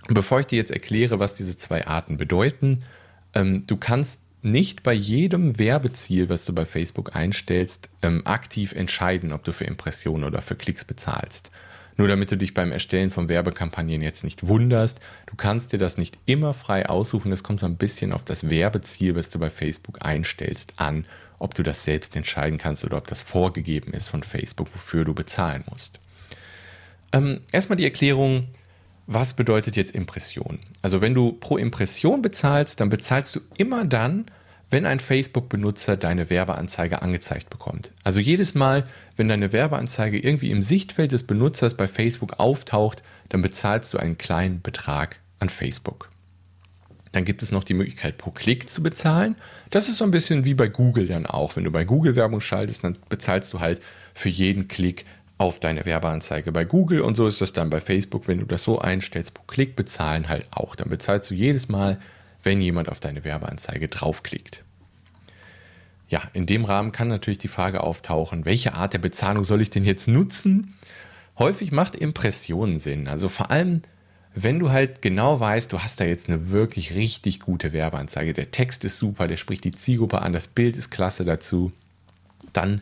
bevor 0.09 0.39
ich 0.39 0.47
dir 0.47 0.55
jetzt 0.55 0.71
erkläre, 0.71 1.19
was 1.19 1.33
diese 1.33 1.57
zwei 1.57 1.85
Arten 1.85 2.15
bedeuten, 2.17 2.79
ähm, 3.35 3.65
du 3.67 3.75
kannst 3.75 4.21
nicht 4.41 4.83
bei 4.83 4.93
jedem 4.93 5.57
Werbeziel, 5.57 6.29
was 6.29 6.45
du 6.45 6.53
bei 6.53 6.65
Facebook 6.65 7.15
einstellst, 7.15 7.89
ähm, 8.01 8.25
aktiv 8.25 8.73
entscheiden, 8.73 9.31
ob 9.31 9.43
du 9.43 9.51
für 9.51 9.65
Impressionen 9.65 10.23
oder 10.23 10.41
für 10.41 10.55
Klicks 10.55 10.85
bezahlst. 10.85 11.51
Nur 11.97 12.07
damit 12.07 12.31
du 12.31 12.37
dich 12.37 12.53
beim 12.53 12.71
Erstellen 12.71 13.09
von 13.09 13.27
Werbekampagnen 13.27 14.03
jetzt 14.03 14.23
nicht 14.23 14.47
wunderst, 14.47 14.99
du 15.25 15.35
kannst 15.35 15.73
dir 15.73 15.79
das 15.79 15.97
nicht 15.97 16.19
immer 16.27 16.53
frei 16.53 16.87
aussuchen. 16.87 17.31
Es 17.31 17.43
kommt 17.43 17.59
so 17.59 17.65
ein 17.65 17.77
bisschen 17.77 18.13
auf 18.13 18.23
das 18.23 18.49
Werbeziel, 18.49 19.15
was 19.15 19.29
du 19.29 19.39
bei 19.39 19.49
Facebook 19.49 20.05
einstellst, 20.05 20.73
an, 20.77 21.05
ob 21.39 21.55
du 21.55 21.63
das 21.63 21.83
selbst 21.83 22.15
entscheiden 22.15 22.59
kannst 22.59 22.85
oder 22.85 22.97
ob 22.97 23.07
das 23.07 23.21
vorgegeben 23.21 23.93
ist 23.93 24.09
von 24.09 24.21
Facebook, 24.21 24.73
wofür 24.73 25.05
du 25.05 25.15
bezahlen 25.15 25.63
musst. 25.69 25.99
Ähm, 27.13 27.41
erstmal 27.51 27.77
die 27.77 27.85
Erklärung, 27.85 28.47
was 29.07 29.33
bedeutet 29.33 29.77
jetzt 29.77 29.95
Impression? 29.95 30.59
Also 30.81 31.01
wenn 31.01 31.13
du 31.13 31.31
pro 31.31 31.57
Impression 31.57 32.21
bezahlst, 32.21 32.79
dann 32.79 32.89
bezahlst 32.89 33.35
du 33.35 33.39
immer 33.57 33.85
dann, 33.85 34.25
wenn 34.69 34.85
ein 34.85 34.99
Facebook-Benutzer 34.99 35.95
deine 35.95 36.29
Werbeanzeige 36.29 37.01
angezeigt 37.01 37.49
bekommt. 37.49 37.91
Also 38.03 38.19
jedes 38.19 38.53
Mal, 38.53 38.85
wenn 39.15 39.29
deine 39.29 39.53
Werbeanzeige 39.53 40.19
irgendwie 40.19 40.51
im 40.51 40.61
Sichtfeld 40.61 41.13
des 41.13 41.23
Benutzers 41.23 41.75
bei 41.75 41.87
Facebook 41.87 42.39
auftaucht, 42.39 43.01
dann 43.29 43.41
bezahlst 43.41 43.93
du 43.93 43.97
einen 43.97 44.17
kleinen 44.17 44.61
Betrag 44.61 45.19
an 45.39 45.47
Facebook. 45.47 46.09
Dann 47.13 47.23
gibt 47.23 47.41
es 47.43 47.53
noch 47.53 47.63
die 47.63 47.73
Möglichkeit, 47.73 48.17
pro 48.17 48.31
Klick 48.31 48.69
zu 48.69 48.83
bezahlen. 48.83 49.37
Das 49.69 49.87
ist 49.87 49.97
so 49.97 50.03
ein 50.03 50.11
bisschen 50.11 50.43
wie 50.43 50.53
bei 50.53 50.67
Google 50.67 51.07
dann 51.07 51.25
auch. 51.25 51.55
Wenn 51.55 51.63
du 51.63 51.71
bei 51.71 51.85
Google 51.85 52.17
Werbung 52.17 52.41
schaltest, 52.41 52.83
dann 52.83 52.97
bezahlst 53.07 53.53
du 53.53 53.61
halt 53.61 53.81
für 54.13 54.29
jeden 54.29 54.67
Klick 54.67 55.05
auf 55.37 55.59
deine 55.59 55.85
Werbeanzeige 55.85 56.51
bei 56.51 56.65
Google 56.65 57.01
und 57.01 57.15
so 57.15 57.27
ist 57.27 57.41
das 57.41 57.53
dann 57.53 57.69
bei 57.69 57.79
Facebook, 57.79 58.27
wenn 58.27 58.39
du 58.39 58.45
das 58.45 58.63
so 58.63 58.79
einstellst, 58.79 59.33
pro 59.33 59.43
Klick 59.45 59.75
bezahlen 59.75 60.29
halt 60.29 60.47
auch. 60.51 60.75
Dann 60.75 60.89
bezahlst 60.89 61.29
du 61.29 61.35
jedes 61.35 61.69
Mal, 61.69 61.99
wenn 62.43 62.59
jemand 62.59 62.89
auf 62.89 62.99
deine 62.99 63.23
Werbeanzeige 63.23 63.87
draufklickt. 63.87 64.63
Ja, 66.09 66.21
in 66.33 66.45
dem 66.45 66.65
Rahmen 66.65 66.91
kann 66.91 67.09
natürlich 67.09 67.37
die 67.37 67.49
Frage 67.49 67.83
auftauchen, 67.83 68.45
welche 68.45 68.73
Art 68.73 68.93
der 68.93 68.99
Bezahlung 68.99 69.43
soll 69.43 69.61
ich 69.61 69.69
denn 69.69 69.83
jetzt 69.83 70.07
nutzen? 70.07 70.75
Häufig 71.37 71.71
macht 71.71 71.95
Impressionen 71.95 72.79
Sinn. 72.79 73.07
Also 73.07 73.29
vor 73.29 73.51
allem, 73.51 73.81
wenn 74.33 74.57
du 74.57 74.71
halt 74.71 75.01
genau 75.01 75.39
weißt, 75.39 75.71
du 75.71 75.79
hast 75.79 75.99
da 75.99 76.05
jetzt 76.05 76.29
eine 76.29 76.49
wirklich 76.49 76.95
richtig 76.95 77.41
gute 77.41 77.73
Werbeanzeige, 77.73 78.33
der 78.33 78.51
Text 78.51 78.85
ist 78.85 78.97
super, 78.97 79.27
der 79.27 79.37
spricht 79.37 79.65
die 79.65 79.71
Zielgruppe 79.71 80.21
an, 80.21 80.33
das 80.33 80.47
Bild 80.47 80.77
ist 80.77 80.89
klasse 80.89 81.25
dazu, 81.25 81.71
dann 82.53 82.81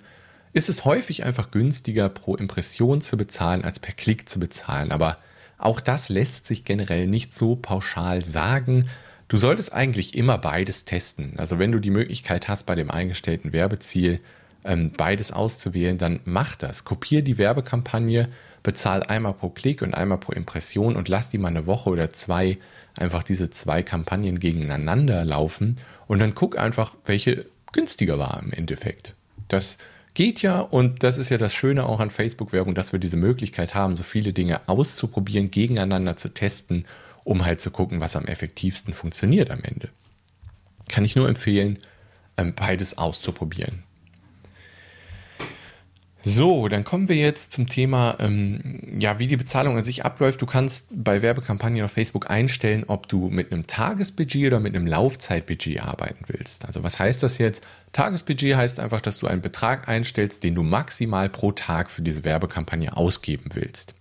ist 0.55 0.69
es 0.69 0.85
häufig 0.85 1.25
einfach 1.25 1.51
günstiger, 1.51 2.07
pro 2.07 2.37
Impression 2.37 3.01
zu 3.01 3.17
bezahlen, 3.17 3.65
als 3.65 3.81
per 3.81 3.93
Klick 3.93 4.29
zu 4.29 4.39
bezahlen. 4.39 4.93
Aber 4.93 5.17
auch 5.57 5.81
das 5.81 6.07
lässt 6.07 6.47
sich 6.47 6.63
generell 6.63 7.07
nicht 7.07 7.37
so 7.37 7.57
pauschal 7.57 8.23
sagen. 8.23 8.87
Du 9.27 9.35
solltest 9.35 9.73
eigentlich 9.73 10.15
immer 10.15 10.37
beides 10.37 10.85
testen. 10.85 11.33
Also 11.37 11.59
wenn 11.59 11.73
du 11.73 11.79
die 11.79 11.89
Möglichkeit 11.89 12.47
hast, 12.47 12.65
bei 12.65 12.75
dem 12.75 12.89
eingestellten 12.89 13.51
Werbeziel 13.51 14.21
ähm, 14.63 14.93
beides 14.95 15.33
auszuwählen, 15.33 15.97
dann 15.97 16.21
mach 16.23 16.55
das. 16.55 16.85
Kopier 16.85 17.21
die 17.21 17.37
Werbekampagne, 17.37 18.29
bezahl 18.63 19.03
einmal 19.03 19.33
pro 19.33 19.49
Klick 19.49 19.81
und 19.81 19.93
einmal 19.93 20.19
pro 20.19 20.31
Impression 20.31 20.95
und 20.95 21.09
lass 21.09 21.27
die 21.27 21.37
mal 21.37 21.49
eine 21.49 21.67
Woche 21.67 21.89
oder 21.89 22.13
zwei 22.13 22.59
einfach 22.97 23.23
diese 23.23 23.49
zwei 23.49 23.83
Kampagnen 23.83 24.39
gegeneinander 24.39 25.25
laufen 25.25 25.75
und 26.07 26.19
dann 26.19 26.33
guck 26.33 26.57
einfach, 26.57 26.95
welche 27.03 27.45
günstiger 27.73 28.17
war 28.17 28.41
im 28.41 28.53
Endeffekt. 28.53 29.15
Das 29.49 29.77
geht 30.15 30.41
ja 30.41 30.59
und 30.59 31.03
das 31.03 31.17
ist 31.19 31.29
ja 31.29 31.37
das 31.37 31.53
Schöne 31.53 31.85
auch 31.85 31.99
an 31.99 32.09
Facebook-Werbung, 32.09 32.73
dass 32.73 32.91
wir 32.91 32.99
diese 32.99 33.17
Möglichkeit 33.17 33.75
haben, 33.75 33.95
so 33.95 34.03
viele 34.03 34.33
Dinge 34.33 34.67
auszuprobieren, 34.67 35.51
gegeneinander 35.51 36.17
zu 36.17 36.33
testen, 36.33 36.85
um 37.23 37.45
halt 37.45 37.61
zu 37.61 37.69
gucken, 37.69 38.01
was 38.01 38.15
am 38.15 38.25
effektivsten 38.25 38.93
funktioniert 38.93 39.51
am 39.51 39.61
Ende. 39.61 39.89
Kann 40.89 41.05
ich 41.05 41.15
nur 41.15 41.27
empfehlen, 41.29 41.79
ähm, 42.37 42.53
beides 42.55 42.97
auszuprobieren. 42.97 43.83
So, 46.27 46.67
dann 46.69 46.83
kommen 46.83 47.07
wir 47.07 47.17
jetzt 47.17 47.51
zum 47.51 47.69
Thema, 47.69 48.15
ähm, 48.17 48.81
ja, 48.99 49.19
wie 49.19 49.27
die 49.27 49.37
Bezahlung 49.37 49.77
an 49.77 49.83
sich 49.83 50.05
abläuft. 50.05 50.41
Du 50.41 50.47
kannst 50.47 50.87
bei 50.89 51.21
Werbekampagnen 51.21 51.83
auf 51.83 51.91
Facebook 51.91 52.31
einstellen, 52.31 52.83
ob 52.87 53.07
du 53.07 53.29
mit 53.29 53.51
einem 53.51 53.67
Tagesbudget 53.67 54.47
oder 54.47 54.59
mit 54.59 54.75
einem 54.75 54.87
Laufzeitbudget 54.87 55.83
arbeiten 55.83 56.25
willst. 56.25 56.65
Also 56.65 56.81
was 56.81 56.97
heißt 56.97 57.21
das 57.21 57.37
jetzt? 57.37 57.63
Tagesbudget 57.93 58.57
heißt 58.57 58.79
einfach, 58.79 59.01
dass 59.01 59.19
du 59.19 59.27
einen 59.27 59.41
Betrag 59.41 59.87
einstellst, 59.87 60.43
den 60.43 60.55
du 60.55 60.63
maximal 60.63 61.29
pro 61.29 61.51
Tag 61.51 61.91
für 61.91 62.01
diese 62.01 62.23
Werbekampagne 62.23 62.97
ausgeben 62.97 63.51
willst. 63.53 63.93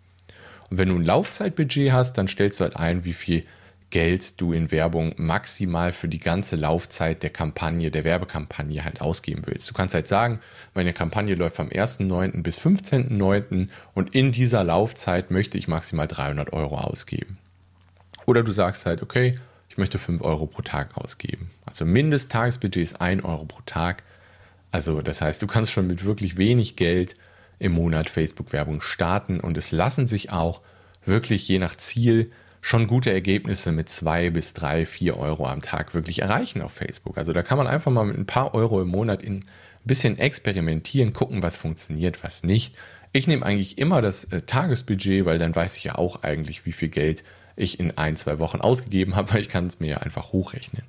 Und 0.70 0.78
wenn 0.78 0.88
du 0.88 0.94
ein 0.94 1.04
Laufzeitbudget 1.04 1.92
hast, 1.92 2.14
dann 2.14 2.26
stellst 2.26 2.58
du 2.58 2.64
halt 2.64 2.76
ein, 2.76 3.04
wie 3.04 3.12
viel 3.12 3.44
Geld 3.94 4.40
du 4.40 4.52
in 4.52 4.72
Werbung 4.72 5.14
maximal 5.18 5.92
für 5.92 6.08
die 6.08 6.18
ganze 6.18 6.56
Laufzeit 6.56 7.22
der 7.22 7.30
Kampagne, 7.30 7.92
der 7.92 8.02
Werbekampagne 8.02 8.84
halt 8.84 9.00
ausgeben 9.00 9.42
willst. 9.46 9.70
Du 9.70 9.72
kannst 9.72 9.94
halt 9.94 10.08
sagen, 10.08 10.40
meine 10.74 10.92
Kampagne 10.92 11.36
läuft 11.36 11.54
vom 11.54 11.68
1.9. 11.68 12.42
bis 12.42 12.58
15.9. 12.58 13.68
und 13.94 14.12
in 14.12 14.32
dieser 14.32 14.64
Laufzeit 14.64 15.30
möchte 15.30 15.58
ich 15.58 15.68
maximal 15.68 16.08
300 16.08 16.52
Euro 16.52 16.76
ausgeben. 16.76 17.38
Oder 18.26 18.42
du 18.42 18.50
sagst 18.50 18.84
halt, 18.84 19.00
okay, 19.00 19.36
ich 19.68 19.78
möchte 19.78 20.00
5 20.00 20.22
Euro 20.22 20.46
pro 20.46 20.62
Tag 20.62 20.96
ausgeben. 20.96 21.52
Also 21.64 21.84
Mindesttagesbudget 21.84 22.82
ist 22.82 23.00
1 23.00 23.24
Euro 23.24 23.44
pro 23.44 23.60
Tag. 23.64 24.02
Also 24.72 25.02
das 25.02 25.20
heißt, 25.20 25.40
du 25.40 25.46
kannst 25.46 25.70
schon 25.70 25.86
mit 25.86 26.04
wirklich 26.04 26.36
wenig 26.36 26.74
Geld 26.74 27.14
im 27.60 27.70
Monat 27.70 28.08
Facebook-Werbung 28.08 28.80
starten 28.80 29.38
und 29.38 29.56
es 29.56 29.70
lassen 29.70 30.08
sich 30.08 30.32
auch 30.32 30.62
wirklich 31.06 31.46
je 31.46 31.60
nach 31.60 31.76
Ziel 31.76 32.32
schon 32.64 32.86
gute 32.86 33.12
Ergebnisse 33.12 33.72
mit 33.72 33.90
zwei 33.90 34.30
bis 34.30 34.54
drei, 34.54 34.86
vier 34.86 35.18
Euro 35.18 35.46
am 35.46 35.60
Tag 35.60 35.92
wirklich 35.92 36.22
erreichen 36.22 36.62
auf 36.62 36.72
Facebook. 36.72 37.18
Also 37.18 37.34
da 37.34 37.42
kann 37.42 37.58
man 37.58 37.66
einfach 37.66 37.92
mal 37.92 38.06
mit 38.06 38.16
ein 38.16 38.24
paar 38.24 38.54
Euro 38.54 38.80
im 38.80 38.88
Monat 38.88 39.22
in 39.22 39.40
ein 39.40 39.46
bisschen 39.84 40.18
experimentieren, 40.18 41.12
gucken, 41.12 41.42
was 41.42 41.58
funktioniert, 41.58 42.24
was 42.24 42.42
nicht. 42.42 42.74
Ich 43.12 43.26
nehme 43.26 43.44
eigentlich 43.44 43.76
immer 43.76 44.00
das 44.00 44.24
äh, 44.24 44.40
Tagesbudget, 44.40 45.26
weil 45.26 45.38
dann 45.38 45.54
weiß 45.54 45.76
ich 45.76 45.84
ja 45.84 45.96
auch 45.96 46.22
eigentlich, 46.22 46.64
wie 46.64 46.72
viel 46.72 46.88
Geld 46.88 47.22
ich 47.54 47.78
in 47.80 47.98
ein, 47.98 48.16
zwei 48.16 48.38
Wochen 48.38 48.62
ausgegeben 48.62 49.14
habe, 49.14 49.30
weil 49.34 49.42
ich 49.42 49.50
kann 49.50 49.66
es 49.66 49.78
mir 49.78 49.90
ja 49.90 49.96
einfach 49.98 50.32
hochrechnen. 50.32 50.84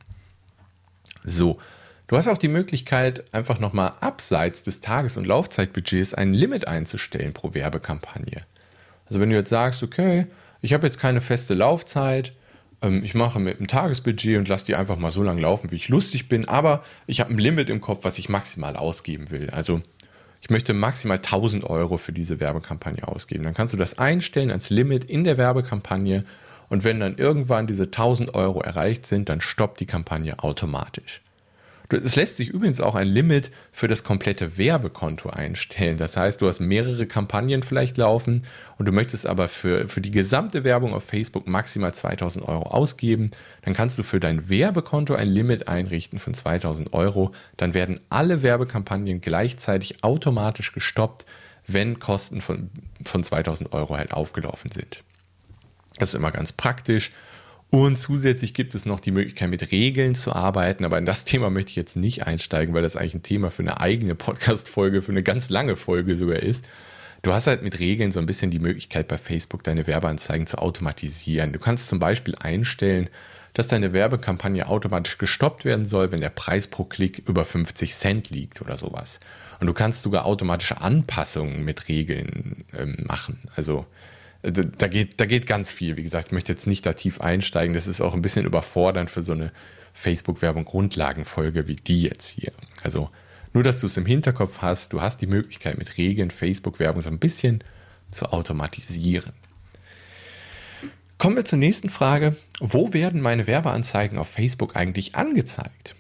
So, 1.26 1.60
du 2.08 2.16
hast 2.16 2.30
auch 2.30 2.38
die 2.38 2.48
Möglichkeit, 2.48 3.26
einfach 3.34 3.60
nochmal 3.60 3.96
abseits 4.00 4.64
des 4.64 4.80
Tages- 4.80 5.18
und 5.18 5.28
Laufzeitbudgets 5.28 6.14
ein 6.14 6.34
Limit 6.34 6.70
einzustellen 6.70 7.34
pro 7.34 7.54
Werbekampagne. 7.54 8.44
Also 9.08 9.20
wenn 9.20 9.30
du 9.30 9.36
jetzt 9.36 9.50
sagst, 9.50 9.84
okay, 9.84 10.28
ich 10.66 10.74
habe 10.74 10.88
jetzt 10.88 11.00
keine 11.00 11.22
feste 11.22 11.54
Laufzeit. 11.54 12.34
Ähm, 12.82 13.04
ich 13.04 13.14
mache 13.14 13.40
mit 13.40 13.60
einem 13.60 13.68
Tagesbudget 13.68 14.38
und 14.40 14.48
lasse 14.48 14.66
die 14.66 14.76
einfach 14.76 14.98
mal 14.98 15.12
so 15.12 15.22
lange 15.22 15.42
laufen, 15.42 15.70
wie 15.72 15.76
ich 15.76 15.90
lustig 15.90 16.28
bin. 16.28 16.48
Aber 16.48 16.84
ich 17.06 17.20
habe 17.20 17.32
ein 17.32 17.38
Limit 17.38 17.70
im 17.70 17.82
Kopf, 17.82 18.04
was 18.04 18.18
ich 18.18 18.30
maximal 18.30 18.76
ausgeben 18.76 19.30
will. 19.30 19.52
Also 19.52 19.82
ich 20.42 20.50
möchte 20.50 20.74
maximal 20.74 21.18
1000 21.18 21.64
Euro 21.66 21.98
für 21.98 22.14
diese 22.14 22.40
Werbekampagne 22.40 23.08
ausgeben. 23.08 23.44
Dann 23.44 23.54
kannst 23.54 23.74
du 23.74 23.78
das 23.78 24.00
einstellen 24.00 24.50
als 24.50 24.72
Limit 24.72 25.06
in 25.06 25.24
der 25.24 25.38
Werbekampagne. 25.38 26.26
Und 26.68 26.84
wenn 26.84 27.00
dann 27.00 27.18
irgendwann 27.18 27.68
diese 27.68 27.84
1000 27.84 28.34
Euro 28.34 28.62
erreicht 28.62 29.06
sind, 29.06 29.30
dann 29.30 29.42
stoppt 29.42 29.80
die 29.80 29.86
Kampagne 29.86 30.40
automatisch. 30.40 31.22
Es 31.90 32.16
lässt 32.16 32.38
sich 32.38 32.50
übrigens 32.50 32.82
auch 32.82 32.96
ein 32.96 33.08
Limit 33.08 33.52
für 33.72 33.88
das 33.88 34.04
komplette 34.04 34.58
Werbekonto 34.58 35.30
einstellen. 35.30 35.98
Das 35.98 36.18
heißt, 36.18 36.42
du 36.42 36.48
hast 36.48 36.60
mehrere 36.60 37.06
Kampagnen 37.06 37.64
vielleicht 37.64 37.98
laufen 37.98 38.44
und 38.78 38.88
du 38.88 38.92
möchtest 38.92 39.28
aber 39.28 39.48
für, 39.48 39.88
für 39.88 40.02
die 40.02 40.12
gesamte 40.12 40.64
Werbung 40.64 40.94
auf 40.94 41.04
Facebook 41.04 41.48
maximal 41.48 41.94
2000 41.94 42.48
Euro 42.48 42.64
ausgeben. 42.64 43.32
Dann 43.62 43.74
kannst 43.74 44.00
du 44.00 44.04
für 44.04 44.20
dein 44.20 44.50
Werbekonto 44.50 45.14
ein 45.14 45.28
Limit 45.28 45.68
einrichten 45.68 46.20
von 46.20 46.34
2000 46.34 46.94
Euro. 46.94 47.32
Dann 47.58 47.74
werden 47.74 48.00
alle 48.10 48.42
Werbekampagnen 48.42 49.22
gleichzeitig 49.22 50.04
automatisch 50.04 50.72
gestoppt, 50.72 51.26
wenn 51.68 52.00
Kosten 52.00 52.42
von, 52.42 52.70
von 53.04 53.24
2000 53.24 53.74
Euro 53.74 53.98
halt 53.98 54.12
aufgelaufen 54.12 54.72
sind. 54.72 55.04
Das 55.98 56.10
ist 56.10 56.16
immer 56.16 56.32
ganz 56.32 56.52
praktisch 56.52 57.12
und 57.76 58.00
zusätzlich 58.00 58.54
gibt 58.54 58.74
es 58.74 58.86
noch 58.86 59.02
die 59.02 59.12
Möglichkeit, 59.12 59.50
mit 59.50 59.70
Regeln 59.74 60.16
zu 60.16 60.32
arbeiten. 60.32 60.86
Aber 60.86 60.98
in 60.98 61.06
das 61.06 61.26
Thema 61.26 61.50
möchte 61.50 61.72
ich 61.72 61.76
jetzt 61.76 61.98
nicht 61.98 62.26
einsteigen, 62.26 62.74
weil 62.74 62.84
das 62.84 62.96
eigentlich 62.96 63.16
ein 63.16 63.22
Thema 63.22 63.52
für 63.52 63.64
eine 63.64 63.82
eigene 63.82 64.16
Podcast-Folge, 64.16 65.02
für 65.02 65.12
eine 65.12 65.24
ganz 65.24 65.50
lange 65.50 65.76
Folge 65.76 66.16
sogar 66.16 66.38
ist. 66.40 66.70
Du 67.22 67.34
hast 67.34 67.48
halt 67.48 67.64
mit 67.64 67.80
Regeln 67.80 68.14
so 68.14 68.22
ein 68.22 68.26
bisschen 68.28 68.50
die 68.50 68.60
Möglichkeit, 68.60 69.10
bei 69.10 69.18
Facebook 69.18 69.62
deine 69.64 69.88
Werbeanzeigen 69.88 70.48
zu 70.48 70.58
automatisieren. 70.58 71.52
Du 71.52 71.60
kannst 71.60 71.90
zum 71.90 72.00
Beispiel 72.00 72.36
einstellen, 72.36 73.10
dass 73.54 73.68
deine 73.68 73.92
Werbekampagne 73.92 74.70
automatisch 74.70 75.18
gestoppt 75.18 75.66
werden 75.66 75.86
soll, 75.86 76.14
wenn 76.14 76.22
der 76.22 76.30
Preis 76.30 76.68
pro 76.68 76.86
Klick 76.86 77.24
über 77.28 77.44
50 77.44 77.94
Cent 77.94 78.30
liegt 78.30 78.62
oder 78.62 78.78
sowas. 78.78 79.20
Und 79.60 79.68
du 79.68 79.74
kannst 79.74 80.02
sogar 80.02 80.26
automatische 80.26 80.80
Anpassungen 80.80 81.66
mit 81.66 81.90
Regeln 81.90 82.64
ähm, 82.74 83.04
machen. 83.06 83.40
Also 83.58 83.86
da 84.52 84.88
geht, 84.88 85.20
da 85.20 85.26
geht 85.26 85.48
ganz 85.48 85.72
viel. 85.72 85.98
Wie 85.98 86.04
gesagt, 86.04 86.28
ich 86.28 86.32
möchte 86.32 86.52
jetzt 86.52 86.68
nicht 86.68 86.86
da 86.86 86.94
tief 86.94 87.22
einsteigen. 87.22 87.74
Das 87.74 87.88
ist 87.88 88.02
auch 88.02 88.14
ein 88.14 88.22
bisschen 88.22 88.46
überfordernd 88.46 89.10
für 89.10 89.22
so 89.22 89.32
eine 89.32 89.52
Facebook-Werbung-Grundlagenfolge 89.94 91.68
wie 91.68 91.76
die 91.76 92.04
jetzt 92.04 92.28
hier. 92.28 92.52
Also 92.84 93.10
nur, 93.54 93.64
dass 93.64 93.80
du 93.80 93.88
es 93.88 93.98
im 93.98 94.06
Hinterkopf 94.06 94.60
hast, 94.62 94.94
du 94.94 95.02
hast 95.02 95.22
die 95.22 95.28
Möglichkeit, 95.28 95.78
mit 95.78 95.98
Regeln 95.98 96.30
Facebook-Werbung 96.30 97.02
so 97.02 97.10
ein 97.10 97.20
bisschen 97.20 97.64
zu 98.12 98.32
automatisieren. 98.32 99.34
Kommen 101.18 101.38
wir 101.38 101.46
zur 101.46 101.60
nächsten 101.60 101.90
Frage. 101.90 102.36
Wo 102.60 102.94
werden 102.94 103.22
meine 103.22 103.48
Werbeanzeigen 103.48 104.18
auf 104.18 104.30
Facebook 104.30 104.76
eigentlich 104.76 105.16
angezeigt? 105.16 105.96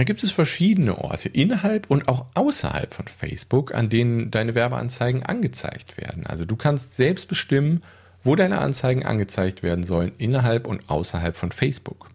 Da 0.00 0.04
gibt 0.04 0.24
es 0.24 0.32
verschiedene 0.32 0.96
Orte 0.96 1.28
innerhalb 1.28 1.90
und 1.90 2.08
auch 2.08 2.24
außerhalb 2.32 2.94
von 2.94 3.06
Facebook, 3.06 3.74
an 3.74 3.90
denen 3.90 4.30
deine 4.30 4.54
Werbeanzeigen 4.54 5.24
angezeigt 5.24 5.98
werden. 5.98 6.24
Also 6.24 6.46
du 6.46 6.56
kannst 6.56 6.94
selbst 6.94 7.28
bestimmen, 7.28 7.82
wo 8.22 8.34
deine 8.34 8.60
Anzeigen 8.62 9.04
angezeigt 9.04 9.62
werden 9.62 9.84
sollen, 9.84 10.12
innerhalb 10.16 10.66
und 10.66 10.88
außerhalb 10.88 11.36
von 11.36 11.52
Facebook. 11.52 12.08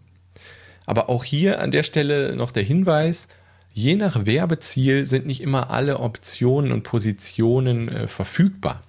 Aber 0.84 1.08
auch 1.08 1.22
hier 1.22 1.60
an 1.60 1.70
der 1.70 1.84
Stelle 1.84 2.34
noch 2.34 2.50
der 2.50 2.64
Hinweis, 2.64 3.28
je 3.72 3.94
nach 3.94 4.26
Werbeziel 4.26 5.06
sind 5.06 5.26
nicht 5.26 5.40
immer 5.40 5.70
alle 5.70 6.00
Optionen 6.00 6.72
und 6.72 6.82
Positionen 6.82 7.88
äh, 7.88 8.08
verfügbar. 8.08 8.82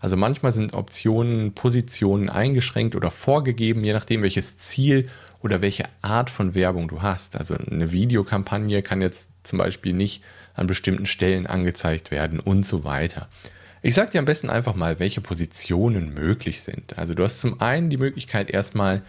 Also 0.00 0.16
manchmal 0.16 0.50
sind 0.50 0.74
Optionen, 0.74 1.52
Positionen 1.52 2.28
eingeschränkt 2.28 2.96
oder 2.96 3.12
vorgegeben, 3.12 3.84
je 3.84 3.92
nachdem, 3.92 4.22
welches 4.22 4.58
Ziel 4.58 5.08
oder 5.42 5.62
welche 5.62 5.84
Art 6.02 6.30
von 6.30 6.54
Werbung 6.54 6.88
du 6.88 7.02
hast. 7.02 7.36
Also 7.36 7.54
eine 7.54 7.92
Videokampagne 7.92 8.82
kann 8.82 9.00
jetzt 9.00 9.28
zum 9.42 9.58
Beispiel 9.58 9.92
nicht 9.92 10.22
an 10.54 10.66
bestimmten 10.66 11.06
Stellen 11.06 11.46
angezeigt 11.46 12.10
werden 12.10 12.40
und 12.40 12.66
so 12.66 12.84
weiter. 12.84 13.28
Ich 13.82 13.94
sage 13.94 14.10
dir 14.10 14.18
am 14.18 14.26
besten 14.26 14.50
einfach 14.50 14.74
mal, 14.74 14.98
welche 14.98 15.22
Positionen 15.22 16.12
möglich 16.12 16.60
sind. 16.60 16.98
Also 16.98 17.14
du 17.14 17.22
hast 17.22 17.40
zum 17.40 17.60
einen 17.62 17.88
die 17.88 17.96
Möglichkeit 17.96 18.50
erstmal 18.50 19.02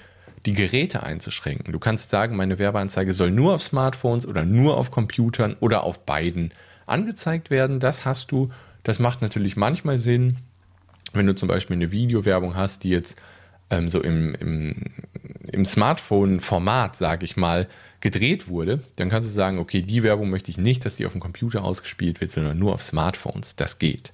die 0.46 0.54
Geräte 0.54 1.04
einzuschränken. 1.04 1.74
Du 1.74 1.80
kannst 1.80 2.10
sagen, 2.10 2.36
meine 2.36 2.58
Werbeanzeige 2.58 3.14
soll 3.14 3.32
nur 3.32 3.54
auf 3.54 3.62
Smartphones 3.62 4.26
oder 4.26 4.46
nur 4.46 4.78
auf 4.78 4.90
Computern 4.90 5.56
oder 5.60 5.84
auf 5.84 6.06
beiden 6.06 6.54
angezeigt 6.86 7.50
werden. 7.50 7.80
Das 7.80 8.06
hast 8.06 8.32
du. 8.32 8.50
Das 8.84 9.00
macht 9.00 9.22
natürlich 9.22 9.56
manchmal 9.56 10.00
Sinn, 10.00 10.38
wenn 11.14 11.28
du 11.28 11.36
zum 11.36 11.48
Beispiel 11.48 11.76
eine 11.76 11.92
Videowerbung 11.92 12.56
hast, 12.56 12.84
die 12.84 12.90
jetzt 12.90 13.18
ähm, 13.70 13.90
so 13.90 14.02
im, 14.02 14.36
im, 14.36 14.76
im 15.52 15.66
Smartphone-Format, 15.66 16.96
sage 16.96 17.26
ich 17.26 17.38
mal, 17.38 17.68
gedreht 18.00 18.48
wurde, 18.48 18.82
dann 18.96 19.10
kannst 19.10 19.30
du 19.30 19.34
sagen, 19.34 19.60
okay, 19.60 19.82
die 19.82 20.04
Werbung 20.04 20.30
möchte 20.30 20.52
ich 20.52 20.58
nicht, 20.58 20.86
dass 20.86 20.96
die 20.96 21.06
auf 21.06 21.12
dem 21.12 21.22
Computer 21.22 21.64
ausgespielt 21.64 22.20
wird, 22.20 22.32
sondern 22.32 22.58
nur 22.58 22.74
auf 22.74 22.82
Smartphones. 22.82 23.56
Das 23.56 23.80
geht. 23.80 24.12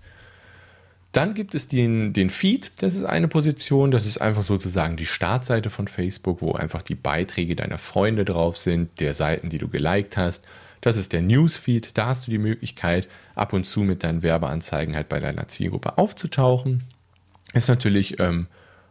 Dann 1.14 1.34
gibt 1.34 1.56
es 1.56 1.68
den, 1.68 2.14
den 2.14 2.30
Feed, 2.30 2.72
das 2.82 2.96
ist 2.96 3.06
eine 3.06 3.28
Position, 3.28 3.92
das 3.92 4.06
ist 4.06 4.18
einfach 4.18 4.44
sozusagen 4.44 4.98
die 4.98 5.06
Startseite 5.06 5.70
von 5.70 5.88
Facebook, 5.88 6.42
wo 6.42 6.52
einfach 6.52 6.82
die 6.82 6.96
Beiträge 6.96 7.56
deiner 7.56 7.78
Freunde 7.78 8.26
drauf 8.26 8.58
sind, 8.58 9.00
der 9.00 9.14
Seiten, 9.14 9.50
die 9.50 9.58
du 9.58 9.70
geliked 9.70 10.18
hast. 10.18 10.44
Das 10.82 10.96
ist 10.96 11.14
der 11.14 11.22
Newsfeed, 11.22 11.98
da 11.98 12.08
hast 12.08 12.28
du 12.28 12.32
die 12.32 12.38
Möglichkeit, 12.38 13.08
ab 13.36 13.54
und 13.54 13.64
zu 13.64 13.82
mit 13.82 14.04
deinen 14.04 14.22
Werbeanzeigen 14.22 14.96
halt 14.96 15.10
bei 15.10 15.20
deiner 15.20 15.48
Zielgruppe 15.48 15.98
aufzutauchen. 15.98 16.84
Ist 17.54 17.70
natürlich 17.70 18.20
ähm, 18.20 18.48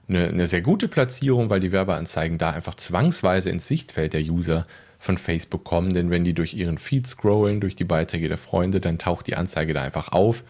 eine, 0.08 0.28
eine 0.28 0.46
sehr 0.46 0.62
gute 0.62 0.88
Platzierung, 0.88 1.50
weil 1.50 1.60
die 1.60 1.72
Werbeanzeigen 1.72 2.38
da 2.38 2.50
einfach 2.50 2.74
zwangsweise 2.74 3.50
ins 3.50 3.68
Sichtfeld 3.68 4.12
der 4.12 4.22
User 4.22 4.66
von 4.98 5.18
Facebook 5.18 5.64
kommen, 5.64 5.92
denn 5.92 6.10
wenn 6.10 6.24
die 6.24 6.34
durch 6.34 6.54
ihren 6.54 6.78
Feed 6.78 7.06
scrollen, 7.06 7.60
durch 7.60 7.76
die 7.76 7.84
Beiträge 7.84 8.28
der 8.28 8.38
Freunde, 8.38 8.80
dann 8.80 8.98
taucht 8.98 9.26
die 9.26 9.36
Anzeige 9.36 9.74
da 9.74 9.82
einfach 9.82 10.12
auf. 10.12 10.42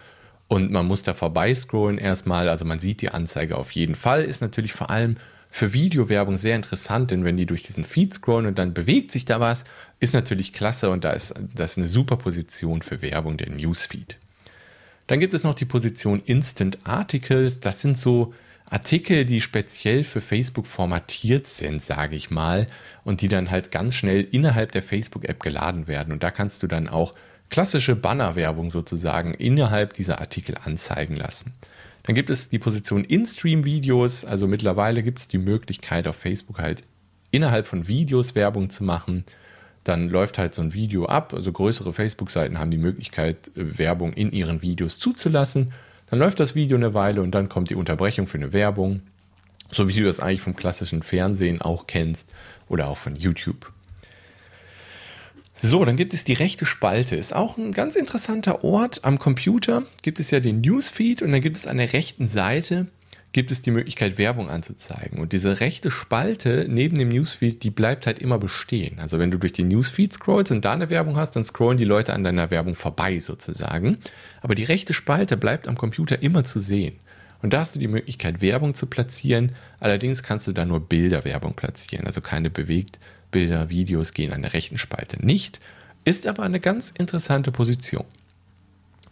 Und 0.49 0.71
man 0.71 0.87
muss 0.87 1.03
da 1.03 1.15
vorbei 1.15 1.55
scrollen 1.55 1.99
erstmal, 1.99 2.49
also 2.49 2.65
man 2.65 2.79
sieht 2.79 3.03
die 3.03 3.09
Anzeige 3.09 3.59
auf 3.59 3.73
jeden 3.73 3.97
Fall, 3.97 4.23
ist 4.23 4.41
natürlich 4.41 4.73
vor 4.73 4.91
allem 4.91 5.17
für 5.51 5.73
Videowerbung 5.73 6.37
sehr 6.37 6.55
interessant, 6.55 7.11
denn 7.11 7.25
wenn 7.25 7.37
die 7.37 7.47
durch 7.47 7.63
diesen 7.63 7.85
Feed 7.85 8.15
scrollen 8.15 8.47
und 8.47 8.59
dann 8.59 8.75
bewegt 8.75 9.11
sich 9.11 9.25
da 9.25 9.41
was, 9.41 9.65
ist 10.01 10.13
natürlich 10.13 10.53
klasse. 10.53 10.91
Und 10.91 11.05
da 11.05 11.13
ist 11.13 11.35
das 11.55 11.79
eine 11.79 11.89
super 11.89 12.17
Position 12.17 12.83
für 12.83 13.01
Werbung, 13.01 13.37
der 13.37 13.51
Newsfeed. 13.51 14.19
Dann 15.07 15.21
gibt 15.21 15.35
es 15.35 15.45
noch 15.45 15.55
die 15.55 15.65
Position 15.65 16.21
Instant 16.27 16.79
Articles, 16.85 17.61
das 17.61 17.81
sind 17.81 17.97
so 17.97 18.35
Artikel, 18.69 19.25
die 19.25 19.41
speziell 19.41 20.03
für 20.03 20.21
Facebook 20.21 20.67
formatiert 20.67 21.47
sind, 21.47 21.85
sage 21.85 22.17
ich 22.17 22.31
mal, 22.31 22.67
und 23.05 23.21
die 23.21 23.29
dann 23.29 23.51
halt 23.51 23.71
ganz 23.71 23.95
schnell 23.95 24.23
innerhalb 24.23 24.73
der 24.73 24.83
Facebook-App 24.83 25.41
geladen 25.41 25.87
werden. 25.87 26.13
Und 26.13 26.23
da 26.23 26.33
kannst 26.33 26.63
du 26.63 26.67
dann 26.67 26.89
auch 26.89 27.13
klassische 27.49 27.95
Bannerwerbung 27.95 28.73
sozusagen 28.73 29.35
innerhalb 29.35 29.93
dieser 29.93 30.21
Artikel 30.21 30.57
anzeigen 30.65 31.15
lassen. 31.15 31.55
Dann 32.03 32.15
gibt 32.15 32.29
es 32.29 32.49
die 32.49 32.59
Position 32.59 33.05
In-Stream-Videos, 33.05 34.25
also 34.25 34.49
mittlerweile 34.49 35.03
gibt 35.03 35.21
es 35.21 35.29
die 35.29 35.39
Möglichkeit 35.39 36.09
auf 36.09 36.17
Facebook 36.17 36.59
halt 36.59 36.83
innerhalb 37.31 37.67
von 37.67 37.87
Videos 37.87 38.35
Werbung 38.35 38.71
zu 38.71 38.83
machen. 38.83 39.25
Dann 39.85 40.09
läuft 40.09 40.39
halt 40.39 40.57
so 40.57 40.63
ein 40.63 40.75
Video 40.75 41.07
ab, 41.07 41.35
also 41.35 41.53
größere 41.53 41.93
Facebook-Seiten 41.93 42.59
haben 42.59 42.73
die 42.73 42.79
Möglichkeit, 42.79 43.53
Werbung 43.55 44.13
in 44.13 44.33
ihren 44.33 44.63
Videos 44.63 44.99
zuzulassen 44.99 45.73
dann 46.07 46.19
läuft 46.19 46.41
das 46.41 46.55
Video 46.55 46.77
eine 46.77 46.95
Weile 46.95 47.23
und 47.23 47.33
dann 47.33 47.49
kommt 47.49 47.71
die 47.71 47.75
Unterbrechung 47.75 48.27
für 48.27 48.39
eine 48.39 48.53
Werbung. 48.53 49.03
So 49.71 49.89
wie 49.89 49.95
du 49.95 50.05
das 50.05 50.21
eigentlich 50.21 50.43
vom 50.43 50.55
klassischen 50.55 51.03
Fernsehen 51.03 51.61
auch 51.61 51.87
kennst 51.87 52.33
oder 52.69 52.89
auch 52.89 52.99
von 52.99 53.17
YouTube. 53.17 53.73
So, 55.57 55.85
dann 55.85 55.97
gibt 55.97 56.13
es 56.13 56.23
die 56.23 56.35
rechte 56.35 56.67
Spalte. 56.67 57.17
Ist 57.17 57.35
auch 57.35 57.57
ein 57.57 57.73
ganz 57.73 57.97
interessanter 57.97 58.63
Ort. 58.63 59.05
Am 59.05 59.19
Computer 59.19 59.85
gibt 60.03 60.21
es 60.21 60.31
ja 60.31 60.39
den 60.39 60.61
Newsfeed 60.61 61.23
und 61.23 61.33
dann 61.33 61.41
gibt 61.41 61.57
es 61.57 61.67
an 61.67 61.79
der 61.79 61.93
rechten 61.93 62.29
Seite 62.29 62.87
gibt 63.33 63.51
es 63.51 63.61
die 63.61 63.71
Möglichkeit, 63.71 64.19
Werbung 64.19 64.49
anzuzeigen. 64.49 65.19
Und 65.19 65.33
diese 65.33 65.61
rechte 65.61 65.91
Spalte 65.91 66.67
neben 66.69 66.99
dem 66.99 67.09
Newsfeed, 67.09 67.63
die 67.63 67.71
bleibt 67.71 68.07
halt 68.07 68.19
immer 68.19 68.39
bestehen. 68.39 68.99
Also 68.99 69.19
wenn 69.19 69.31
du 69.31 69.39
durch 69.39 69.53
den 69.53 69.69
Newsfeed 69.69 70.15
scrollst 70.15 70.53
und 70.53 70.65
da 70.65 70.73
eine 70.73 70.91
Werbung 70.91 71.17
hast, 71.17 71.37
dann 71.37 71.45
scrollen 71.45 71.79
die 71.79 71.85
Leute 71.85 72.15
an 72.15 72.25
deiner 72.25 72.51
Werbung 72.51 72.75
vorbei 72.75 73.21
sozusagen. 73.21 73.99
Aber 74.41 74.55
die 74.55 74.65
rechte 74.65 74.95
Spalte 74.95 75.37
bleibt 75.37 75.69
am 75.69 75.77
Computer 75.77 76.23
immer 76.23 76.45
zu 76.45 76.61
sehen. 76.61 76.97
Und 77.43 77.53
da 77.53 77.61
hast 77.61 77.75
du 77.75 77.79
die 77.79 77.89
Möglichkeit, 77.89 78.41
Werbung 78.41 78.75
zu 78.75 78.87
platzieren. 78.87 79.53
Allerdings 79.81 80.23
kannst 80.23 80.49
du 80.49 80.53
da 80.53 80.65
nur 80.65 80.81
Bilderwerbung 80.81 81.55
platzieren. 81.55 82.07
Also 82.07 82.21
keine 82.21 82.51
Bewegtbilder, 82.51 83.69
Videos 83.69 84.15
gehen 84.15 84.33
an 84.33 84.43
der 84.43 84.55
rechten 84.55 84.79
Spalte 84.79 85.25
nicht. 85.25 85.61
Ist 86.05 86.27
aber 86.27 86.45
eine 86.45 86.61
ganz 86.61 86.93
interessante 86.97 87.53
Position. 87.53 88.05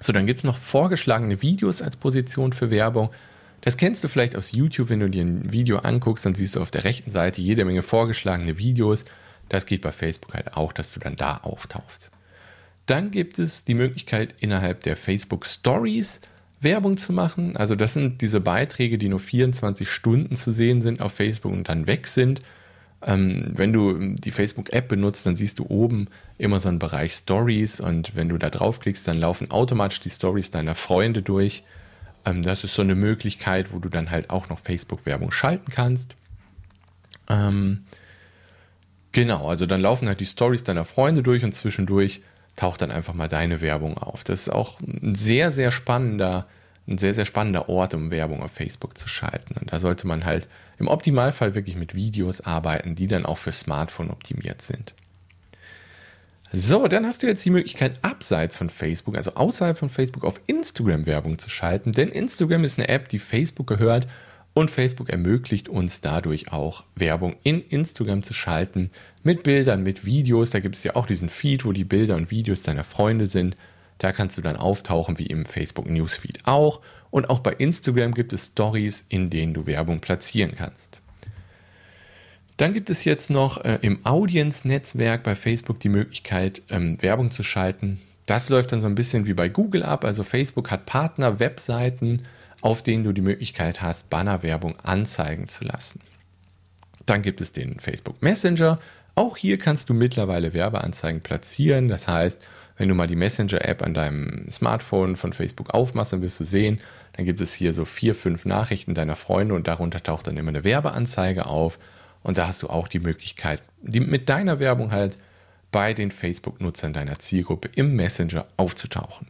So, 0.00 0.12
dann 0.12 0.26
gibt 0.26 0.40
es 0.40 0.44
noch 0.44 0.56
vorgeschlagene 0.56 1.42
Videos 1.42 1.82
als 1.82 1.96
Position 1.96 2.52
für 2.52 2.70
Werbung. 2.70 3.10
Das 3.64 3.78
kennst 3.78 4.04
du 4.04 4.08
vielleicht 4.08 4.36
aus 4.36 4.52
YouTube, 4.52 4.90
wenn 4.90 5.00
du 5.00 5.08
dir 5.08 5.24
ein 5.24 5.50
Video 5.50 5.78
anguckst, 5.78 6.26
dann 6.26 6.34
siehst 6.34 6.54
du 6.54 6.60
auf 6.60 6.70
der 6.70 6.84
rechten 6.84 7.10
Seite 7.10 7.40
jede 7.40 7.64
Menge 7.64 7.80
vorgeschlagene 7.80 8.58
Videos. 8.58 9.06
Das 9.48 9.64
geht 9.64 9.80
bei 9.80 9.90
Facebook 9.90 10.34
halt 10.34 10.52
auch, 10.54 10.74
dass 10.74 10.92
du 10.92 11.00
dann 11.00 11.16
da 11.16 11.38
auftauchst. 11.38 12.10
Dann 12.84 13.10
gibt 13.10 13.38
es 13.38 13.64
die 13.64 13.72
Möglichkeit, 13.72 14.34
innerhalb 14.38 14.82
der 14.82 14.96
Facebook 14.96 15.46
Stories 15.46 16.20
Werbung 16.60 16.98
zu 16.98 17.14
machen. 17.14 17.56
Also 17.56 17.74
das 17.74 17.94
sind 17.94 18.20
diese 18.20 18.38
Beiträge, 18.38 18.98
die 18.98 19.08
nur 19.08 19.20
24 19.20 19.88
Stunden 19.88 20.36
zu 20.36 20.52
sehen 20.52 20.82
sind 20.82 21.00
auf 21.00 21.14
Facebook 21.14 21.52
und 21.52 21.70
dann 21.70 21.86
weg 21.86 22.06
sind. 22.06 22.42
Ähm, 23.00 23.52
wenn 23.54 23.72
du 23.72 24.14
die 24.14 24.30
Facebook-App 24.30 24.88
benutzt, 24.88 25.24
dann 25.24 25.36
siehst 25.36 25.58
du 25.58 25.64
oben 25.70 26.08
immer 26.36 26.60
so 26.60 26.68
einen 26.68 26.78
Bereich 26.78 27.12
Stories 27.12 27.80
und 27.80 28.14
wenn 28.14 28.28
du 28.28 28.36
da 28.36 28.50
draufklickst, 28.50 29.08
dann 29.08 29.16
laufen 29.16 29.50
automatisch 29.50 30.00
die 30.00 30.10
Stories 30.10 30.50
deiner 30.50 30.74
Freunde 30.74 31.22
durch. 31.22 31.64
Ähm, 32.24 32.42
das 32.42 32.64
ist 32.64 32.74
so 32.74 32.82
eine 32.82 32.94
Möglichkeit, 32.94 33.72
wo 33.72 33.78
du 33.78 33.88
dann 33.88 34.10
halt 34.10 34.30
auch 34.30 34.48
noch 34.48 34.58
Facebook-Werbung 34.58 35.32
schalten 35.32 35.70
kannst. 35.70 36.16
Ähm, 37.28 37.84
genau, 39.12 39.48
also 39.48 39.66
dann 39.66 39.80
laufen 39.80 40.08
halt 40.08 40.20
die 40.20 40.26
Stories 40.26 40.64
deiner 40.64 40.84
Freunde 40.84 41.22
durch 41.22 41.44
und 41.44 41.54
zwischendurch 41.54 42.22
taucht 42.56 42.82
dann 42.82 42.90
einfach 42.90 43.14
mal 43.14 43.28
deine 43.28 43.60
Werbung 43.60 43.98
auf. 43.98 44.24
Das 44.24 44.40
ist 44.40 44.48
auch 44.48 44.80
ein 44.80 45.14
sehr, 45.14 45.50
sehr 45.50 45.70
spannender, 45.70 46.46
ein 46.86 46.98
sehr, 46.98 47.14
sehr 47.14 47.24
spannender 47.24 47.68
Ort, 47.68 47.94
um 47.94 48.10
Werbung 48.10 48.42
auf 48.42 48.52
Facebook 48.52 48.96
zu 48.98 49.08
schalten. 49.08 49.56
Und 49.58 49.72
da 49.72 49.80
sollte 49.80 50.06
man 50.06 50.24
halt 50.24 50.48
im 50.78 50.88
Optimalfall 50.88 51.54
wirklich 51.54 51.76
mit 51.76 51.94
Videos 51.94 52.40
arbeiten, 52.42 52.94
die 52.94 53.06
dann 53.06 53.26
auch 53.26 53.38
für 53.38 53.52
Smartphone 53.52 54.10
optimiert 54.10 54.62
sind. 54.62 54.94
So, 56.56 56.86
dann 56.86 57.04
hast 57.04 57.24
du 57.24 57.26
jetzt 57.26 57.44
die 57.44 57.50
Möglichkeit, 57.50 57.98
abseits 58.02 58.56
von 58.56 58.70
Facebook, 58.70 59.16
also 59.16 59.34
außerhalb 59.34 59.76
von 59.76 59.88
Facebook, 59.88 60.22
auf 60.22 60.40
Instagram 60.46 61.04
Werbung 61.04 61.36
zu 61.36 61.50
schalten. 61.50 61.90
Denn 61.90 62.10
Instagram 62.10 62.62
ist 62.62 62.78
eine 62.78 62.88
App, 62.88 63.08
die 63.08 63.18
Facebook 63.18 63.66
gehört 63.66 64.06
und 64.52 64.70
Facebook 64.70 65.10
ermöglicht 65.10 65.68
uns 65.68 66.00
dadurch 66.00 66.52
auch 66.52 66.84
Werbung 66.94 67.34
in 67.42 67.60
Instagram 67.60 68.22
zu 68.22 68.34
schalten. 68.34 68.90
Mit 69.24 69.42
Bildern, 69.42 69.82
mit 69.82 70.04
Videos. 70.04 70.50
Da 70.50 70.60
gibt 70.60 70.76
es 70.76 70.84
ja 70.84 70.94
auch 70.94 71.06
diesen 71.06 71.28
Feed, 71.28 71.64
wo 71.64 71.72
die 71.72 71.82
Bilder 71.82 72.14
und 72.14 72.30
Videos 72.30 72.62
deiner 72.62 72.84
Freunde 72.84 73.26
sind. 73.26 73.56
Da 73.98 74.12
kannst 74.12 74.38
du 74.38 74.42
dann 74.42 74.56
auftauchen 74.56 75.18
wie 75.18 75.26
im 75.26 75.46
Facebook 75.46 75.90
Newsfeed 75.90 76.46
auch. 76.46 76.82
Und 77.10 77.30
auch 77.30 77.40
bei 77.40 77.52
Instagram 77.52 78.14
gibt 78.14 78.32
es 78.32 78.46
Stories, 78.46 79.04
in 79.08 79.28
denen 79.28 79.54
du 79.54 79.66
Werbung 79.66 79.98
platzieren 79.98 80.52
kannst. 80.56 81.02
Dann 82.56 82.72
gibt 82.72 82.88
es 82.90 83.04
jetzt 83.04 83.30
noch 83.30 83.64
äh, 83.64 83.78
im 83.82 84.04
Audience-Netzwerk 84.06 85.22
bei 85.24 85.34
Facebook 85.34 85.80
die 85.80 85.88
Möglichkeit, 85.88 86.62
ähm, 86.70 87.00
Werbung 87.02 87.30
zu 87.30 87.42
schalten. 87.42 88.00
Das 88.26 88.48
läuft 88.48 88.72
dann 88.72 88.80
so 88.80 88.86
ein 88.86 88.94
bisschen 88.94 89.26
wie 89.26 89.34
bei 89.34 89.48
Google 89.48 89.82
ab. 89.82 90.04
Also 90.04 90.22
Facebook 90.22 90.70
hat 90.70 90.86
Partner, 90.86 91.40
Webseiten, 91.40 92.22
auf 92.62 92.82
denen 92.82 93.04
du 93.04 93.12
die 93.12 93.20
Möglichkeit 93.20 93.82
hast, 93.82 94.08
Bannerwerbung 94.08 94.78
anzeigen 94.80 95.48
zu 95.48 95.64
lassen. 95.64 96.00
Dann 97.06 97.22
gibt 97.22 97.40
es 97.40 97.52
den 97.52 97.80
Facebook 97.80 98.22
Messenger. 98.22 98.78
Auch 99.16 99.36
hier 99.36 99.58
kannst 99.58 99.88
du 99.88 99.94
mittlerweile 99.94 100.54
Werbeanzeigen 100.54 101.20
platzieren. 101.20 101.88
Das 101.88 102.08
heißt, 102.08 102.40
wenn 102.76 102.88
du 102.88 102.94
mal 102.94 103.06
die 103.06 103.16
Messenger-App 103.16 103.82
an 103.82 103.94
deinem 103.94 104.48
Smartphone 104.48 105.16
von 105.16 105.32
Facebook 105.32 105.70
aufmachst, 105.70 106.12
dann 106.12 106.22
wirst 106.22 106.40
du 106.40 106.44
sehen, 106.44 106.80
dann 107.12 107.24
gibt 107.24 107.40
es 107.40 107.52
hier 107.52 107.72
so 107.72 107.84
vier, 107.84 108.14
fünf 108.14 108.44
Nachrichten 108.46 108.94
deiner 108.94 109.16
Freunde 109.16 109.54
und 109.54 109.68
darunter 109.68 110.02
taucht 110.02 110.26
dann 110.26 110.36
immer 110.36 110.48
eine 110.48 110.64
Werbeanzeige 110.64 111.46
auf. 111.46 111.78
Und 112.24 112.38
da 112.38 112.48
hast 112.48 112.62
du 112.64 112.68
auch 112.68 112.88
die 112.88 112.98
Möglichkeit, 112.98 113.62
die 113.82 114.00
mit 114.00 114.28
deiner 114.28 114.58
Werbung 114.58 114.90
halt 114.90 115.16
bei 115.70 115.94
den 115.94 116.10
Facebook-Nutzern 116.10 116.92
deiner 116.92 117.18
Zielgruppe 117.18 117.68
im 117.76 117.94
Messenger 117.94 118.46
aufzutauchen. 118.56 119.28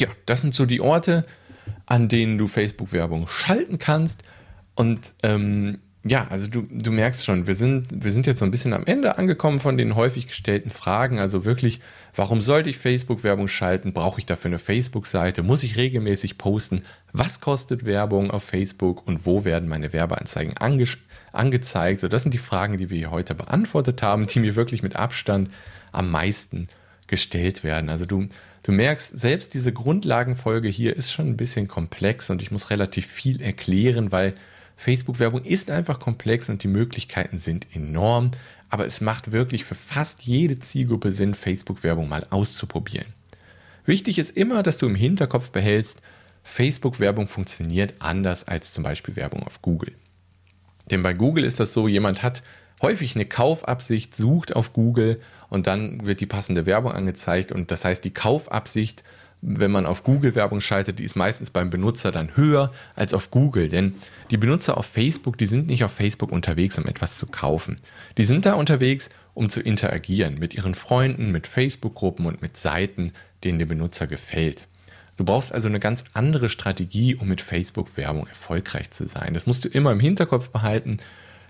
Ja, 0.00 0.08
das 0.24 0.40
sind 0.40 0.54
so 0.54 0.66
die 0.66 0.80
Orte, 0.80 1.26
an 1.86 2.08
denen 2.08 2.38
du 2.38 2.46
Facebook-Werbung 2.46 3.26
schalten 3.28 3.78
kannst. 3.78 4.22
Und 4.74 5.14
ähm, 5.22 5.78
ja, 6.06 6.26
also 6.28 6.48
du, 6.48 6.62
du 6.70 6.92
merkst 6.92 7.24
schon, 7.24 7.46
wir 7.46 7.54
sind, 7.54 8.04
wir 8.04 8.12
sind 8.12 8.26
jetzt 8.26 8.40
so 8.40 8.44
ein 8.44 8.50
bisschen 8.50 8.74
am 8.74 8.84
Ende 8.84 9.16
angekommen 9.16 9.58
von 9.58 9.78
den 9.78 9.96
häufig 9.96 10.28
gestellten 10.28 10.70
Fragen. 10.70 11.18
Also 11.18 11.44
wirklich, 11.44 11.80
warum 12.14 12.42
sollte 12.42 12.68
ich 12.68 12.76
Facebook-Werbung 12.76 13.48
schalten? 13.48 13.94
Brauche 13.94 14.20
ich 14.20 14.26
dafür 14.26 14.50
eine 14.50 14.58
Facebook-Seite? 14.58 15.42
Muss 15.42 15.62
ich 15.62 15.76
regelmäßig 15.76 16.36
posten? 16.36 16.84
Was 17.12 17.40
kostet 17.40 17.86
Werbung 17.86 18.30
auf 18.30 18.44
Facebook 18.44 19.06
und 19.08 19.24
wo 19.24 19.44
werden 19.44 19.68
meine 19.68 19.92
Werbeanzeigen 19.92 20.56
ange 20.58 20.84
angezeigt? 21.34 22.00
So, 22.00 22.08
das 22.08 22.22
sind 22.22 22.34
die 22.34 22.38
Fragen, 22.38 22.76
die 22.76 22.90
wir 22.90 23.10
heute 23.10 23.34
beantwortet 23.34 24.02
haben, 24.02 24.26
die 24.26 24.40
mir 24.40 24.56
wirklich 24.56 24.82
mit 24.82 24.96
Abstand 24.96 25.50
am 25.92 26.10
meisten 26.10 26.68
gestellt 27.06 27.64
werden. 27.64 27.90
Also 27.90 28.06
du, 28.06 28.28
du 28.62 28.72
merkst, 28.72 29.18
selbst 29.18 29.54
diese 29.54 29.72
Grundlagenfolge 29.72 30.68
hier 30.68 30.96
ist 30.96 31.12
schon 31.12 31.28
ein 31.28 31.36
bisschen 31.36 31.68
komplex 31.68 32.30
und 32.30 32.42
ich 32.42 32.50
muss 32.50 32.70
relativ 32.70 33.06
viel 33.06 33.40
erklären, 33.42 34.10
weil 34.10 34.34
Facebook-Werbung 34.76 35.44
ist 35.44 35.70
einfach 35.70 36.00
komplex 36.00 36.48
und 36.48 36.62
die 36.62 36.68
Möglichkeiten 36.68 37.38
sind 37.38 37.66
enorm, 37.74 38.32
aber 38.70 38.86
es 38.86 39.00
macht 39.00 39.32
wirklich 39.32 39.64
für 39.64 39.74
fast 39.74 40.22
jede 40.22 40.58
Zielgruppe 40.58 41.12
Sinn, 41.12 41.34
Facebook-Werbung 41.34 42.08
mal 42.08 42.26
auszuprobieren. 42.30 43.06
Wichtig 43.86 44.18
ist 44.18 44.36
immer, 44.36 44.62
dass 44.62 44.78
du 44.78 44.86
im 44.86 44.94
Hinterkopf 44.94 45.50
behältst, 45.50 46.00
Facebook-Werbung 46.42 47.26
funktioniert 47.26 47.94
anders 48.00 48.44
als 48.44 48.72
zum 48.72 48.82
Beispiel 48.82 49.16
Werbung 49.16 49.42
auf 49.44 49.62
Google. 49.62 49.92
Denn 50.90 51.02
bei 51.02 51.14
Google 51.14 51.44
ist 51.44 51.60
das 51.60 51.72
so, 51.72 51.88
jemand 51.88 52.22
hat 52.22 52.42
häufig 52.82 53.14
eine 53.14 53.24
Kaufabsicht, 53.24 54.16
sucht 54.16 54.54
auf 54.54 54.72
Google 54.72 55.20
und 55.48 55.66
dann 55.66 56.04
wird 56.04 56.20
die 56.20 56.26
passende 56.26 56.66
Werbung 56.66 56.92
angezeigt 56.92 57.52
und 57.52 57.70
das 57.70 57.84
heißt, 57.84 58.04
die 58.04 58.12
Kaufabsicht 58.12 59.04
wenn 59.46 59.70
man 59.70 59.84
auf 59.84 60.04
Google 60.04 60.34
Werbung 60.34 60.60
schaltet, 60.60 60.98
die 60.98 61.04
ist 61.04 61.16
meistens 61.16 61.50
beim 61.50 61.68
Benutzer 61.68 62.10
dann 62.10 62.34
höher 62.36 62.72
als 62.94 63.12
auf 63.12 63.30
Google. 63.30 63.68
Denn 63.68 63.94
die 64.30 64.38
Benutzer 64.38 64.78
auf 64.78 64.86
Facebook, 64.86 65.36
die 65.36 65.46
sind 65.46 65.66
nicht 65.66 65.84
auf 65.84 65.92
Facebook 65.92 66.32
unterwegs, 66.32 66.78
um 66.78 66.86
etwas 66.86 67.18
zu 67.18 67.26
kaufen. 67.26 67.78
Die 68.16 68.24
sind 68.24 68.46
da 68.46 68.54
unterwegs, 68.54 69.10
um 69.34 69.50
zu 69.50 69.60
interagieren 69.60 70.38
mit 70.38 70.54
ihren 70.54 70.74
Freunden, 70.74 71.30
mit 71.30 71.46
Facebook-Gruppen 71.46 72.24
und 72.24 72.40
mit 72.40 72.56
Seiten, 72.56 73.12
denen 73.44 73.58
der 73.58 73.66
Benutzer 73.66 74.06
gefällt. 74.06 74.66
Du 75.16 75.24
brauchst 75.24 75.52
also 75.52 75.68
eine 75.68 75.80
ganz 75.80 76.04
andere 76.12 76.48
Strategie, 76.48 77.14
um 77.14 77.28
mit 77.28 77.40
Facebook-Werbung 77.40 78.26
erfolgreich 78.26 78.90
zu 78.90 79.06
sein. 79.06 79.34
Das 79.34 79.46
musst 79.46 79.64
du 79.64 79.68
immer 79.68 79.92
im 79.92 80.00
Hinterkopf 80.00 80.50
behalten 80.50 80.98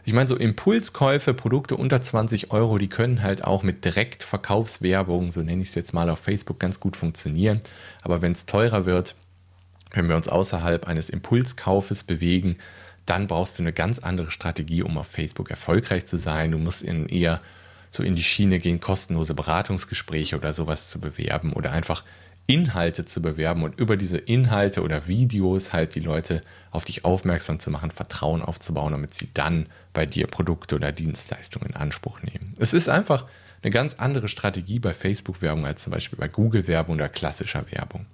ich 0.06 0.12
meine, 0.12 0.28
so 0.28 0.36
Impulskäufe, 0.36 1.32
Produkte 1.32 1.76
unter 1.76 2.02
20 2.02 2.50
Euro, 2.50 2.76
die 2.76 2.88
können 2.88 3.22
halt 3.22 3.42
auch 3.42 3.62
mit 3.62 3.86
Direktverkaufswerbung, 3.86 5.30
so 5.30 5.40
nenne 5.40 5.62
ich 5.62 5.68
es 5.68 5.74
jetzt 5.74 5.94
mal 5.94 6.10
auf 6.10 6.18
Facebook, 6.18 6.60
ganz 6.60 6.78
gut 6.78 6.96
funktionieren. 6.96 7.62
Aber 8.02 8.20
wenn 8.20 8.32
es 8.32 8.44
teurer 8.44 8.84
wird, 8.84 9.14
wenn 9.92 10.08
wir 10.08 10.16
uns 10.16 10.28
außerhalb 10.28 10.86
eines 10.86 11.08
Impulskaufes 11.08 12.04
bewegen, 12.04 12.56
dann 13.06 13.28
brauchst 13.28 13.58
du 13.58 13.62
eine 13.62 13.72
ganz 13.72 13.98
andere 13.98 14.30
Strategie, 14.30 14.82
um 14.82 14.98
auf 14.98 15.06
Facebook 15.06 15.50
erfolgreich 15.50 16.04
zu 16.04 16.18
sein. 16.18 16.50
Du 16.50 16.58
musst 16.58 16.82
in 16.82 17.06
eher 17.06 17.40
so 17.90 18.02
in 18.02 18.14
die 18.14 18.22
Schiene 18.22 18.58
gehen, 18.58 18.80
kostenlose 18.80 19.34
Beratungsgespräche 19.34 20.36
oder 20.36 20.52
sowas 20.52 20.88
zu 20.88 21.00
bewerben 21.00 21.54
oder 21.54 21.72
einfach 21.72 22.04
Inhalte 22.46 23.04
zu 23.04 23.22
bewerben 23.22 23.62
und 23.62 23.78
über 23.78 23.96
diese 23.96 24.18
Inhalte 24.18 24.82
oder 24.82 25.08
Videos 25.08 25.72
halt 25.72 25.94
die 25.94 26.00
Leute 26.00 26.42
auf 26.70 26.84
dich 26.84 27.04
aufmerksam 27.04 27.58
zu 27.58 27.70
machen, 27.70 27.90
Vertrauen 27.90 28.42
aufzubauen, 28.42 28.92
damit 28.92 29.14
sie 29.14 29.28
dann 29.32 29.66
bei 29.92 30.04
dir 30.04 30.26
Produkte 30.26 30.74
oder 30.74 30.92
Dienstleistungen 30.92 31.70
in 31.70 31.76
Anspruch 31.76 32.20
nehmen. 32.22 32.54
Es 32.58 32.74
ist 32.74 32.88
einfach 32.88 33.26
eine 33.62 33.70
ganz 33.70 33.94
andere 33.94 34.28
Strategie 34.28 34.78
bei 34.78 34.92
Facebook-Werbung 34.92 35.64
als 35.64 35.84
zum 35.84 35.92
Beispiel 35.92 36.18
bei 36.18 36.28
Google-Werbung 36.28 36.96
oder 36.96 37.08
klassischer 37.08 37.64
Werbung. 37.70 38.04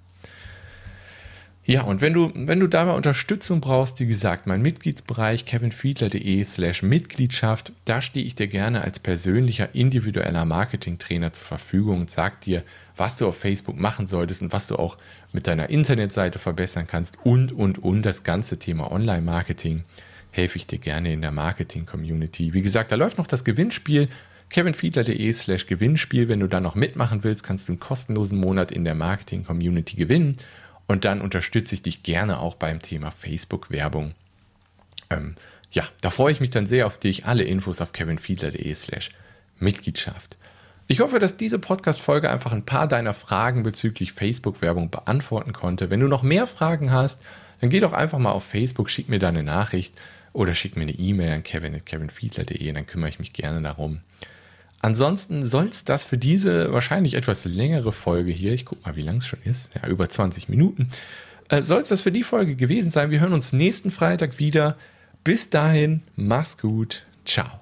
Ja, 1.63 1.83
und 1.83 2.01
wenn 2.01 2.13
du, 2.13 2.31
wenn 2.33 2.59
du 2.59 2.65
da 2.65 2.85
mal 2.85 2.95
Unterstützung 2.95 3.61
brauchst, 3.61 3.99
wie 3.99 4.07
gesagt, 4.07 4.47
mein 4.47 4.63
Mitgliedsbereich 4.63 5.45
kevinfiedler.de 5.45 6.43
slash 6.43 6.81
Mitgliedschaft, 6.81 7.71
da 7.85 8.01
stehe 8.01 8.25
ich 8.25 8.33
dir 8.33 8.47
gerne 8.47 8.81
als 8.81 8.99
persönlicher 8.99 9.75
individueller 9.75 10.43
Marketingtrainer 10.43 11.33
zur 11.33 11.45
Verfügung 11.45 12.01
und 12.01 12.11
sag 12.11 12.41
dir, 12.41 12.63
was 12.97 13.17
du 13.17 13.27
auf 13.27 13.37
Facebook 13.37 13.79
machen 13.79 14.07
solltest 14.07 14.41
und 14.41 14.53
was 14.53 14.65
du 14.65 14.77
auch 14.77 14.97
mit 15.33 15.45
deiner 15.45 15.69
Internetseite 15.69 16.39
verbessern 16.39 16.87
kannst 16.87 17.17
und, 17.23 17.51
und, 17.51 17.77
und 17.77 18.01
das 18.01 18.23
ganze 18.23 18.57
Thema 18.57 18.91
Online-Marketing 18.91 19.83
helfe 20.31 20.57
ich 20.57 20.65
dir 20.65 20.79
gerne 20.79 21.13
in 21.13 21.21
der 21.21 21.31
Marketing-Community. 21.31 22.53
Wie 22.53 22.61
gesagt, 22.63 22.91
da 22.91 22.95
läuft 22.95 23.19
noch 23.19 23.27
das 23.27 23.43
Gewinnspiel 23.43 24.07
kevinfiedler.de 24.51 25.31
slash 25.33 25.65
Gewinnspiel. 25.65 26.27
Wenn 26.27 26.41
du 26.41 26.47
da 26.47 26.59
noch 26.59 26.75
mitmachen 26.75 27.23
willst, 27.23 27.43
kannst 27.43 27.67
du 27.67 27.73
einen 27.73 27.79
kostenlosen 27.79 28.37
Monat 28.37 28.71
in 28.71 28.83
der 28.83 28.95
Marketing-Community 28.95 29.95
gewinnen. 29.95 30.35
Und 30.91 31.05
dann 31.05 31.21
unterstütze 31.21 31.73
ich 31.73 31.83
dich 31.83 32.03
gerne 32.03 32.41
auch 32.41 32.55
beim 32.55 32.81
Thema 32.81 33.11
Facebook-Werbung. 33.11 34.11
Ähm, 35.09 35.35
ja, 35.71 35.85
da 36.01 36.09
freue 36.09 36.33
ich 36.33 36.41
mich 36.41 36.49
dann 36.49 36.67
sehr 36.67 36.85
auf 36.85 36.99
dich. 36.99 37.25
Alle 37.25 37.43
Infos 37.43 37.79
auf 37.79 37.93
kevinfiedler.de 37.93 38.75
slash 38.75 39.09
Mitgliedschaft. 39.57 40.35
Ich 40.87 40.99
hoffe, 40.99 41.19
dass 41.19 41.37
diese 41.37 41.59
Podcast-Folge 41.59 42.29
einfach 42.29 42.51
ein 42.51 42.65
paar 42.65 42.89
deiner 42.89 43.13
Fragen 43.13 43.63
bezüglich 43.63 44.11
Facebook-Werbung 44.11 44.89
beantworten 44.89 45.53
konnte. 45.53 45.89
Wenn 45.89 46.01
du 46.01 46.09
noch 46.09 46.23
mehr 46.23 46.45
Fragen 46.45 46.91
hast, 46.91 47.21
dann 47.61 47.69
geh 47.69 47.79
doch 47.79 47.93
einfach 47.93 48.19
mal 48.19 48.33
auf 48.33 48.43
Facebook, 48.43 48.89
schick 48.89 49.07
mir 49.07 49.19
deine 49.19 49.43
Nachricht 49.43 49.93
oder 50.33 50.53
schick 50.53 50.75
mir 50.75 50.81
eine 50.81 50.91
E-Mail 50.91 51.31
an 51.31 51.43
kevin.kevinfiedler.de, 51.43 52.69
dann 52.73 52.85
kümmere 52.85 53.11
ich 53.11 53.19
mich 53.19 53.31
gerne 53.31 53.61
darum. 53.61 54.01
Ansonsten 54.81 55.45
soll 55.45 55.67
es 55.67 55.83
das 55.83 56.03
für 56.03 56.17
diese 56.17 56.73
wahrscheinlich 56.73 57.13
etwas 57.13 57.45
längere 57.45 57.91
Folge 57.91 58.31
hier, 58.31 58.53
ich 58.53 58.65
gucke 58.65 58.81
mal, 58.83 58.95
wie 58.95 59.03
lang 59.03 59.17
es 59.17 59.27
schon 59.27 59.39
ist, 59.43 59.69
ja, 59.75 59.87
über 59.87 60.09
20 60.09 60.49
Minuten, 60.49 60.89
äh, 61.49 61.61
soll 61.61 61.81
es 61.81 61.89
das 61.89 62.01
für 62.01 62.11
die 62.11 62.23
Folge 62.23 62.55
gewesen 62.55 62.89
sein. 62.89 63.11
Wir 63.11 63.19
hören 63.19 63.33
uns 63.33 63.53
nächsten 63.53 63.91
Freitag 63.91 64.39
wieder. 64.39 64.77
Bis 65.23 65.51
dahin, 65.51 66.01
mach's 66.15 66.57
gut, 66.57 67.03
ciao. 67.25 67.61